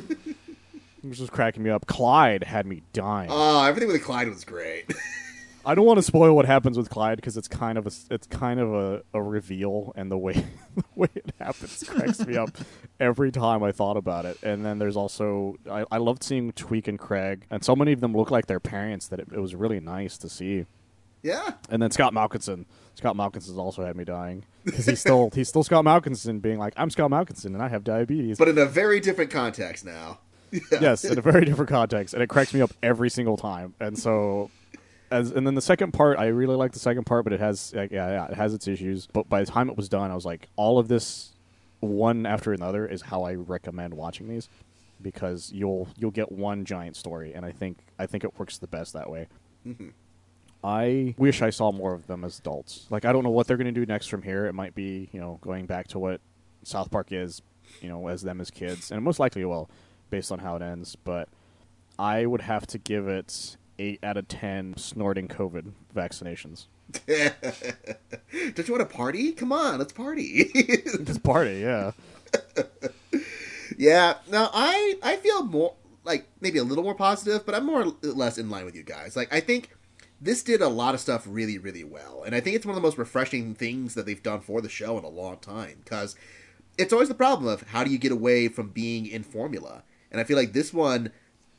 Which 1.02 1.20
was 1.20 1.30
cracking 1.32 1.64
me 1.64 1.70
up. 1.72 1.88
Clyde 1.88 2.44
had 2.44 2.66
me 2.68 2.84
dying. 2.94 3.30
oh, 3.32 3.64
everything 3.64 3.90
with 3.90 4.04
Clyde 4.04 4.28
was 4.30 4.44
great. 4.44 4.92
I 5.66 5.76
don't 5.76 5.86
want 5.86 5.98
to 5.98 6.04
spoil 6.04 6.36
what 6.36 6.46
happens 6.46 6.78
with 6.78 6.90
Clyde 6.90 7.18
because 7.18 7.38
it's 7.38 7.48
kind 7.48 7.78
of 7.78 7.86
a 7.86 7.92
it's 8.14 8.28
kind 8.28 8.60
of 8.60 8.74
a, 8.74 9.04
a 9.14 9.22
reveal, 9.22 9.94
and 9.96 10.12
the 10.12 10.18
way 10.18 10.34
the 10.76 10.84
way 10.96 11.08
it 11.14 11.32
happens 11.40 11.84
cracks 11.88 12.26
me 12.26 12.36
up 12.38 12.50
every 13.00 13.32
time 13.32 13.64
I 13.64 13.72
thought 13.72 13.98
about 13.98 14.26
it. 14.26 14.38
And 14.44 14.66
then 14.66 14.80
there's 14.80 14.98
also 14.98 15.56
I, 15.70 15.86
I 15.92 15.98
loved 15.98 16.24
seeing 16.24 16.52
Tweek 16.54 16.88
and 16.88 16.98
Craig, 16.98 17.46
and 17.50 17.64
so 17.64 17.76
many 17.76 17.92
of 17.94 18.00
them 18.00 18.14
look 18.16 18.32
like 18.32 18.48
their 18.48 18.60
parents 18.60 19.08
that 19.10 19.20
it, 19.20 19.28
it 19.32 19.40
was 19.40 19.54
really 19.56 19.80
nice 19.80 20.18
to 20.20 20.30
see. 20.30 20.66
yeah. 21.22 21.52
And 21.70 21.82
then 21.82 21.92
Scott 21.92 22.14
Malkinson. 22.14 22.66
Scott 22.96 23.16
Malkinson's 23.16 23.58
also 23.58 23.86
had 23.86 23.96
me 23.96 24.04
dying 24.04 24.44
because 24.66 24.86
he's 24.86 25.00
still 25.00 25.30
he's 25.34 25.48
still 25.48 25.64
Scott 25.64 25.86
Malkinson, 25.86 26.42
being 26.42 26.60
like, 26.60 26.74
"I'm 26.78 26.90
Scott 26.90 27.10
Malkinson 27.12 27.46
and 27.54 27.62
I 27.62 27.70
have 27.70 27.84
diabetes." 27.84 28.38
But 28.38 28.50
in 28.50 28.58
a 28.58 28.66
very 28.66 29.00
different 29.00 29.32
context 29.32 29.86
now. 29.86 30.20
yes, 30.82 31.06
in 31.06 31.18
a 31.18 31.22
very 31.22 31.46
different 31.46 31.70
context, 31.70 32.14
and 32.14 32.22
it 32.22 32.28
cracks 32.28 32.54
me 32.54 32.60
up 32.62 32.72
every 32.84 33.10
single 33.10 33.38
time. 33.38 33.74
And 33.80 33.98
so, 33.98 34.52
as 35.12 35.32
and 35.32 35.46
then 35.46 35.56
the 35.56 35.62
second 35.62 35.92
part, 35.92 36.18
I 36.18 36.28
really 36.28 36.56
like 36.56 36.72
the 36.72 36.80
second 36.80 37.06
part, 37.06 37.24
but 37.24 37.34
it 37.34 37.40
has 37.40 37.74
like, 37.74 37.92
yeah, 37.92 38.10
yeah, 38.10 38.26
it 38.28 38.36
has 38.36 38.54
its 38.54 38.68
issues. 38.68 39.08
But 39.08 39.30
by 39.30 39.42
the 39.42 39.46
time 39.46 39.70
it 39.70 39.78
was 39.78 39.90
done, 39.90 40.10
I 40.10 40.16
was 40.16 40.26
like, 40.26 40.48
all 40.56 40.80
of 40.80 40.88
this, 40.88 41.34
one 41.80 42.26
after 42.26 42.54
another, 42.54 42.88
is 42.88 43.02
how 43.02 43.24
I 43.24 43.36
recommend 43.36 43.94
watching 43.94 44.28
these 44.28 44.48
because 45.02 45.52
you'll 45.52 45.88
you'll 45.98 46.12
get 46.12 46.32
one 46.32 46.66
giant 46.66 46.96
story, 46.96 47.34
and 47.34 47.46
I 47.46 47.52
think 47.52 47.80
I 48.00 48.06
think 48.06 48.24
it 48.24 48.38
works 48.40 48.58
the 48.58 48.68
best 48.68 48.94
that 48.94 49.10
way. 49.10 49.28
Mm-hmm. 49.68 49.90
I 50.64 51.16
wish 51.18 51.42
I 51.42 51.50
saw 51.50 51.72
more 51.72 51.94
of 51.94 52.08
them 52.08 52.24
as 52.24 52.40
adults. 52.40 52.88
Like 52.90 53.06
I 53.06 53.12
don't 53.12 53.24
know 53.24 53.32
what 53.32 53.48
they're 53.48 53.58
going 53.58 53.74
to 53.74 53.80
do 53.80 53.86
next 53.86 54.08
from 54.08 54.22
here. 54.22 54.46
It 54.46 54.54
might 54.54 54.76
be 54.76 55.10
you 55.12 55.20
know 55.20 55.40
going 55.42 55.66
back 55.66 55.88
to 55.90 56.00
what 56.00 56.22
South 56.64 56.92
Park 56.92 57.12
is, 57.12 57.42
you 57.82 57.90
know, 57.90 58.08
as 58.08 58.22
them 58.22 58.40
as 58.40 58.52
kids, 58.52 58.92
and 58.92 59.04
most 59.04 59.20
likely 59.20 59.44
will, 59.44 59.70
based 60.10 60.32
on 60.32 60.40
how 60.40 60.56
it 60.56 60.62
ends. 60.62 60.96
But 60.96 61.30
I 61.98 62.26
would 62.26 62.42
have 62.42 62.68
to 62.68 62.78
give 62.78 63.08
it 63.08 63.58
eight 63.82 64.00
out 64.04 64.16
of 64.16 64.28
ten 64.28 64.78
snorting 64.78 65.28
COVID 65.28 65.72
vaccinations. 65.94 66.68
Don't 67.08 68.68
you 68.68 68.74
want 68.74 68.90
to 68.90 68.96
party? 68.96 69.32
Come 69.32 69.52
on, 69.52 69.80
let's 69.80 69.94
party. 69.94 70.52
This 71.00 71.18
party, 71.18 71.60
yeah. 71.60 71.92
yeah. 73.78 74.16
Now 74.30 74.50
I 74.54 74.96
I 75.02 75.16
feel 75.18 75.44
more 75.44 75.76
like 76.04 76.28
maybe 76.40 76.60
a 76.60 76.64
little 76.64 76.84
more 76.84 76.96
positive, 76.96 77.46
but 77.46 77.56
I'm 77.56 77.66
more 77.66 77.82
or 77.84 77.94
less 78.04 78.38
in 78.38 78.50
line 78.50 78.66
with 78.66 78.76
you 78.76 78.84
guys. 78.84 79.16
Like 79.16 79.34
I 79.34 79.40
think 79.40 79.70
this 80.20 80.44
did 80.44 80.62
a 80.62 80.70
lot 80.70 80.94
of 80.94 81.02
stuff 81.02 81.26
really 81.28 81.58
really 81.58 81.84
well, 81.84 82.24
and 82.24 82.36
I 82.36 82.40
think 82.40 82.56
it's 82.56 82.66
one 82.66 82.76
of 82.76 82.82
the 82.82 82.88
most 82.88 82.98
refreshing 82.98 83.56
things 83.56 83.96
that 83.96 84.06
they've 84.06 84.22
done 84.22 84.42
for 84.42 84.62
the 84.62 84.70
show 84.70 84.98
in 84.98 85.04
a 85.04 85.10
long 85.10 85.38
time 85.38 85.82
because 85.84 86.16
it's 86.78 86.94
always 86.94 87.10
the 87.10 87.16
problem 87.16 87.52
of 87.52 87.64
how 87.70 87.84
do 87.84 87.92
you 87.92 87.98
get 87.98 88.12
away 88.12 88.48
from 88.48 88.70
being 88.70 89.08
in 89.08 89.24
formula, 89.24 89.84
and 90.12 90.22
I 90.22 90.24
feel 90.24 90.38
like 90.38 90.54
this 90.54 90.74
one 90.74 91.12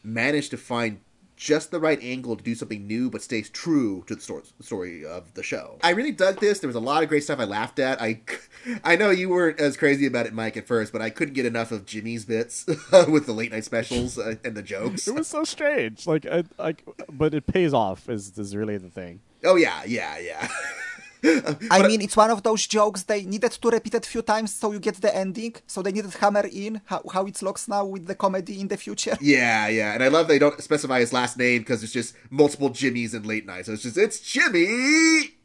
managed 0.04 0.50
to 0.50 0.56
find 0.56 1.00
just 1.36 1.70
the 1.70 1.80
right 1.80 1.98
angle 2.02 2.36
to 2.36 2.42
do 2.42 2.54
something 2.54 2.86
new 2.86 3.10
but 3.10 3.22
stays 3.22 3.50
true 3.50 4.04
to 4.06 4.14
the 4.14 4.42
story, 4.60 5.04
of 5.04 5.34
the 5.34 5.42
show. 5.42 5.78
I 5.82 5.90
really 5.90 6.12
dug 6.12 6.40
this. 6.40 6.60
There 6.60 6.68
was 6.68 6.76
a 6.76 6.80
lot 6.80 7.02
of 7.02 7.08
great 7.08 7.24
stuff 7.24 7.40
I 7.40 7.44
laughed 7.44 7.78
at. 7.78 8.00
I 8.00 8.20
I 8.84 8.96
know 8.96 9.10
you 9.10 9.28
weren't 9.28 9.60
as 9.60 9.76
crazy 9.76 10.06
about 10.06 10.26
it, 10.26 10.32
Mike, 10.32 10.56
at 10.56 10.66
first, 10.66 10.92
but 10.92 11.02
I 11.02 11.10
couldn't 11.10 11.34
get 11.34 11.46
enough 11.46 11.72
of 11.72 11.86
Jimmy's 11.86 12.24
bits 12.24 12.66
with 13.08 13.26
the 13.26 13.32
late 13.32 13.52
night 13.52 13.64
specials 13.64 14.18
uh, 14.18 14.36
and 14.44 14.54
the 14.54 14.62
jokes. 14.62 15.08
It 15.08 15.14
was 15.14 15.26
so 15.26 15.44
strange. 15.44 16.06
Like, 16.06 16.26
I, 16.26 16.44
like, 16.58 16.84
but 17.10 17.34
it 17.34 17.46
pays 17.46 17.74
off. 17.74 18.08
Is 18.08 18.38
is 18.38 18.54
really 18.56 18.76
the 18.76 18.90
thing. 18.90 19.20
Oh 19.44 19.56
yeah, 19.56 19.82
yeah, 19.84 20.18
yeah. 20.18 20.48
I 21.24 21.86
mean, 21.86 22.00
it's 22.00 22.16
one 22.16 22.30
of 22.30 22.42
those 22.42 22.66
jokes 22.66 23.04
they 23.04 23.24
needed 23.24 23.52
to 23.52 23.68
repeat 23.70 23.94
it 23.94 24.06
a 24.06 24.08
few 24.08 24.22
times 24.22 24.54
so 24.54 24.72
you 24.72 24.80
get 24.80 24.96
the 24.96 25.14
ending. 25.14 25.54
So 25.66 25.82
they 25.82 25.92
needed 25.92 26.12
hammer 26.14 26.46
in 26.52 26.80
how, 26.86 27.02
how 27.12 27.26
it 27.26 27.40
looks 27.42 27.68
now 27.68 27.84
with 27.84 28.06
the 28.06 28.14
comedy 28.14 28.60
in 28.60 28.68
the 28.68 28.76
future. 28.76 29.16
Yeah, 29.32 29.68
yeah, 29.68 29.94
and 29.94 30.02
I 30.02 30.08
love 30.08 30.28
they 30.28 30.38
don't 30.38 30.60
specify 30.60 30.98
his 31.00 31.12
last 31.12 31.38
name 31.38 31.60
because 31.62 31.82
it's 31.82 31.92
just 31.92 32.14
multiple 32.30 32.70
Jimmys 32.70 33.14
in 33.14 33.22
late 33.22 33.46
night. 33.46 33.66
So 33.66 33.72
it's 33.72 33.82
just 33.82 33.96
it's 33.96 34.20
Jimmy, 34.20 35.36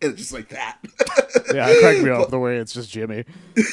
and 0.00 0.12
it's 0.12 0.18
just 0.18 0.32
like 0.32 0.48
that. 0.50 0.78
Yeah, 1.52 1.68
it 1.68 1.80
cracked 1.80 2.02
me 2.02 2.10
up 2.10 2.30
the 2.30 2.38
way 2.38 2.56
it's 2.56 2.72
just 2.72 2.90
Jimmy. 2.90 3.24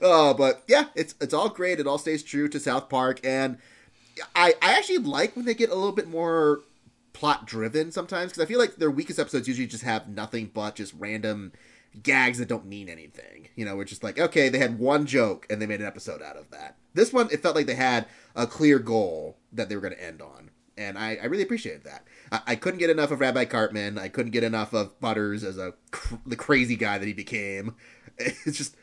Oh, 0.00 0.34
but 0.34 0.62
yeah, 0.68 0.86
it's 0.94 1.14
it's 1.20 1.34
all 1.34 1.48
great. 1.48 1.80
It 1.80 1.86
all 1.86 1.98
stays 1.98 2.22
true 2.22 2.48
to 2.48 2.60
South 2.60 2.88
Park, 2.88 3.20
and 3.24 3.58
I 4.36 4.54
I 4.62 4.74
actually 4.74 4.98
like 4.98 5.34
when 5.34 5.44
they 5.44 5.54
get 5.54 5.70
a 5.70 5.74
little 5.74 5.92
bit 5.92 6.08
more 6.08 6.60
plot 7.14 7.46
driven 7.46 7.90
sometimes 7.90 8.32
because 8.32 8.44
I 8.44 8.46
feel 8.46 8.58
like 8.58 8.76
their 8.76 8.90
weakest 8.90 9.18
episodes 9.18 9.48
usually 9.48 9.66
just 9.66 9.84
have 9.84 10.08
nothing 10.08 10.50
but 10.52 10.74
just 10.74 10.92
random 10.98 11.52
gags 12.02 12.38
that 12.38 12.48
don't 12.48 12.66
mean 12.66 12.88
anything. 12.90 13.48
You 13.56 13.64
know, 13.64 13.76
we're 13.76 13.84
just 13.84 14.04
like 14.04 14.18
okay, 14.18 14.50
they 14.50 14.58
had 14.58 14.78
one 14.78 15.06
joke 15.06 15.46
and 15.48 15.62
they 15.62 15.66
made 15.66 15.80
an 15.80 15.86
episode 15.86 16.20
out 16.20 16.36
of 16.36 16.50
that. 16.50 16.76
This 16.92 17.12
one, 17.12 17.28
it 17.32 17.42
felt 17.42 17.56
like 17.56 17.66
they 17.66 17.74
had 17.74 18.06
a 18.36 18.46
clear 18.46 18.78
goal 18.78 19.38
that 19.52 19.68
they 19.68 19.76
were 19.76 19.80
going 19.82 19.94
to 19.94 20.04
end 20.04 20.20
on. 20.20 20.50
And 20.76 20.98
I, 20.98 21.16
I 21.22 21.26
really 21.26 21.44
appreciated 21.44 21.84
that. 21.84 22.06
I, 22.30 22.40
I 22.48 22.56
couldn't 22.56 22.80
get 22.80 22.90
enough 22.90 23.12
of 23.12 23.20
Rabbi 23.20 23.44
Cartman. 23.44 23.96
I 23.96 24.08
couldn't 24.08 24.32
get 24.32 24.42
enough 24.42 24.72
of 24.72 24.98
Butters 25.00 25.44
as 25.44 25.56
a 25.56 25.74
cr- 25.92 26.16
the 26.26 26.36
crazy 26.36 26.76
guy 26.76 26.98
that 26.98 27.06
he 27.06 27.14
became. 27.14 27.74
It's 28.16 28.58
just 28.58 28.76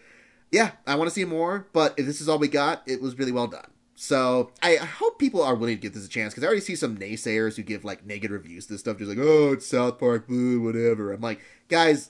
yeah, 0.52 0.72
I 0.86 0.96
want 0.96 1.10
to 1.10 1.14
see 1.14 1.24
more, 1.24 1.68
but 1.72 1.94
if 1.98 2.06
this 2.06 2.20
is 2.20 2.28
all 2.28 2.38
we 2.38 2.50
got, 2.50 2.84
it 2.86 3.02
was 3.02 3.18
really 3.18 3.32
well 3.32 3.48
done. 3.48 3.72
So 4.02 4.50
I 4.64 4.78
hope 4.78 5.20
people 5.20 5.44
are 5.44 5.54
willing 5.54 5.76
to 5.76 5.82
give 5.82 5.94
this 5.94 6.08
a 6.08 6.10
chance 6.10 6.34
because 6.34 6.44
I 6.44 6.48
already 6.48 6.62
see 6.62 6.76
some 6.76 6.98
naysayers 6.98 7.56
who 7.56 7.62
give 7.62 7.86
like 7.86 8.04
negative 8.04 8.32
reviews 8.32 8.66
to 8.66 8.74
this 8.74 8.80
stuff, 8.80 8.98
just 8.98 9.10
like 9.10 9.20
oh 9.20 9.54
it's 9.54 9.68
South 9.68 10.00
Park, 10.00 10.28
boo, 10.28 10.60
whatever. 10.60 11.14
I'm 11.14 11.22
like, 11.22 11.40
guys, 11.70 12.10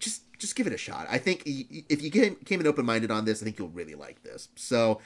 just 0.00 0.22
just 0.40 0.56
give 0.56 0.66
it 0.66 0.72
a 0.72 0.76
shot. 0.76 1.06
I 1.08 1.18
think 1.18 1.44
if 1.46 2.02
you 2.02 2.10
came 2.10 2.34
came 2.44 2.58
in 2.58 2.66
open 2.66 2.84
minded 2.84 3.12
on 3.12 3.26
this, 3.26 3.40
I 3.40 3.44
think 3.44 3.60
you'll 3.60 3.68
really 3.68 3.94
like 3.94 4.24
this. 4.24 4.48
So 4.56 5.00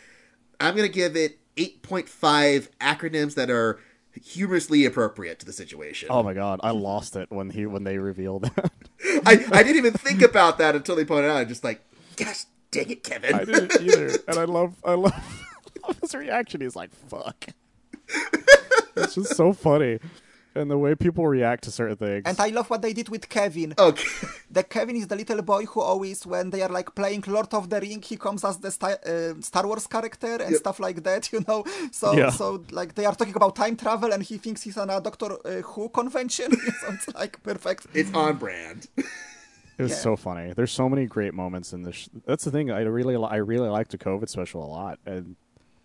I'm 0.59 0.75
gonna 0.75 0.89
give 0.89 1.15
it 1.15 1.41
8.5 1.59 2.71
acronyms 2.81 3.35
that 3.35 3.51
are 3.51 3.79
humorously 4.15 4.87
appropriate 4.87 5.41
to 5.41 5.47
the 5.47 5.53
situation. 5.53 6.09
Oh 6.11 6.23
my 6.23 6.33
god, 6.33 6.59
I 6.63 6.71
lost 6.71 7.17
it 7.17 7.31
when 7.31 7.51
he 7.51 7.67
when 7.67 7.85
they 7.85 7.99
revealed 7.99 8.45
that. 8.45 8.71
I, 9.27 9.45
I 9.53 9.63
didn't 9.63 9.77
even 9.77 9.93
think 9.93 10.23
about 10.23 10.57
that 10.57 10.75
until 10.75 10.97
they 10.97 11.05
pointed 11.05 11.31
out. 11.31 11.37
I'm 11.37 11.49
just 11.49 11.65
like, 11.65 11.83
gosh, 12.17 12.47
dang 12.71 12.89
it, 12.89 13.05
Kevin. 13.05 13.35
I 13.35 13.45
didn't 13.45 13.79
either, 13.83 14.19
and 14.27 14.39
I 14.39 14.45
love, 14.45 14.75
I 14.83 14.95
love 14.95 15.13
his 16.01 16.15
reaction. 16.15 16.61
He's 16.61 16.77
like, 16.77 16.91
"Fuck." 17.09 17.47
it's 18.97 19.15
just 19.15 19.37
so 19.37 19.53
funny, 19.53 19.99
and 20.55 20.71
the 20.71 20.79
way 20.79 20.95
people 20.95 21.27
react 21.27 21.65
to 21.65 21.71
certain 21.71 21.97
things. 21.97 22.23
And 22.27 22.39
I 22.39 22.49
love 22.49 22.71
what 22.71 22.83
they 22.83 22.93
did 22.93 23.09
with 23.09 23.29
Kevin. 23.29 23.75
okay. 23.79 24.09
The 24.51 24.63
Kevin 24.63 24.97
is 24.97 25.09
the 25.09 25.17
little 25.17 25.43
boy 25.43 25.65
who 25.67 25.81
always, 25.81 26.25
when 26.27 26.51
they 26.51 26.63
are 26.63 26.69
like 26.69 26.95
playing 26.95 27.25
Lord 27.27 27.53
of 27.53 27.69
the 27.71 27.81
Ring, 27.81 28.03
he 28.03 28.17
comes 28.17 28.45
as 28.45 28.59
the 28.59 28.71
Star, 28.71 28.99
uh, 29.05 29.35
Star 29.41 29.67
Wars 29.67 29.87
character 29.87 30.35
and 30.37 30.51
Yep. 30.53 30.61
stuff 30.61 30.79
like 30.81 31.03
that, 31.03 31.33
you 31.33 31.45
know. 31.49 31.65
So, 31.93 32.13
Yeah. 32.13 32.31
so 32.31 32.63
like 32.71 32.95
they 32.95 33.05
are 33.07 33.15
talking 33.15 33.35
about 33.35 33.57
time 33.57 33.77
travel, 33.77 34.13
and 34.13 34.23
he 34.23 34.39
thinks 34.39 34.63
he's 34.63 34.79
on 34.79 34.91
a 34.91 35.01
Doctor 35.01 35.37
uh, 35.45 35.63
Who 35.63 35.89
convention. 35.89 36.53
so 36.81 36.93
it's 36.93 37.09
like 37.15 37.43
perfect. 37.43 37.87
It's 37.95 38.13
on 38.15 38.37
brand. 38.37 38.87
It 39.77 39.83
was 39.83 39.91
Yeah. 39.91 39.97
so 39.97 40.17
funny. 40.17 40.53
There's 40.55 40.71
so 40.71 40.89
many 40.89 41.07
great 41.07 41.35
moments 41.35 41.73
in 41.73 41.83
this. 41.83 41.97
Sh- 41.97 42.09
That's 42.27 42.45
the 42.45 42.53
thing. 42.53 42.71
I 42.71 42.83
really, 42.83 43.17
li- 43.17 43.27
I 43.29 43.37
really 43.39 43.69
like 43.69 43.89
the 43.89 43.99
COVID 43.99 44.29
special 44.29 44.65
a 44.65 44.71
lot, 44.71 45.01
and 45.05 45.35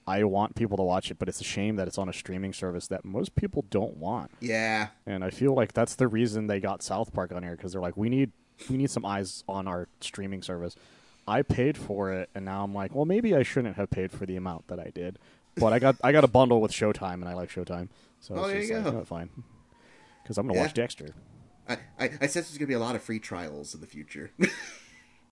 I 0.09 0.23
want 0.23 0.55
people 0.55 0.75
to 0.77 0.83
watch 0.83 1.11
it. 1.11 1.19
But 1.19 1.27
it's 1.29 1.39
a 1.39 1.43
shame 1.45 1.75
that 1.75 1.87
it's 1.87 1.97
on 1.97 2.09
a 2.09 2.13
streaming 2.13 2.53
service 2.53 2.87
that 2.87 3.05
most 3.05 3.35
people 3.35 3.65
don't 3.69 3.97
want. 3.97 4.31
Yeah. 4.39 4.87
And 5.05 5.23
I 5.23 5.29
feel 5.29 5.53
like 5.53 5.73
that's 5.73 5.95
the 5.95 6.07
reason 6.07 6.47
they 6.47 6.59
got 6.59 6.81
South 6.81 7.13
Park 7.13 7.31
on 7.31 7.43
here 7.43 7.55
because 7.55 7.73
they're 7.73 7.81
like, 7.81 7.95
we 7.97 8.09
need, 8.09 8.31
we 8.69 8.77
need 8.77 8.89
some 8.89 9.05
eyes 9.05 9.43
on 9.47 9.67
our 9.67 9.87
streaming 10.01 10.41
service. 10.41 10.75
I 11.27 11.43
paid 11.43 11.77
for 11.77 12.11
it, 12.11 12.29
and 12.33 12.43
now 12.45 12.63
I'm 12.63 12.73
like, 12.73 12.95
well, 12.95 13.05
maybe 13.05 13.35
I 13.35 13.43
shouldn't 13.43 13.75
have 13.75 13.91
paid 13.91 14.11
for 14.11 14.25
the 14.25 14.35
amount 14.35 14.67
that 14.69 14.79
I 14.79 14.91
did. 14.93 15.19
But 15.55 15.73
I 15.73 15.79
got, 15.79 15.95
I 16.03 16.11
got 16.11 16.23
a 16.23 16.27
bundle 16.27 16.59
with 16.59 16.71
Showtime, 16.71 17.15
and 17.15 17.25
I 17.25 17.33
like 17.33 17.49
Showtime, 17.51 17.89
so 18.19 18.33
Oh, 18.35 18.39
it's 18.45 18.47
there 18.47 18.57
just 18.61 18.69
you 18.71 18.75
like, 18.77 18.91
go. 18.93 18.99
oh, 19.01 19.05
fine. 19.05 19.29
Because 20.23 20.37
I'm 20.39 20.47
gonna 20.47 20.57
Yeah. 20.57 20.65
watch 20.65 20.73
Dexter. 20.73 21.09
I, 21.67 21.73
I, 21.99 22.05
I 22.05 22.27
sense 22.27 22.47
there's 22.47 22.57
going 22.57 22.61
to 22.61 22.67
be 22.67 22.73
a 22.73 22.79
lot 22.79 22.95
of 22.95 23.03
free 23.03 23.19
trials 23.19 23.75
in 23.75 23.81
the 23.81 23.85
future. 23.85 24.31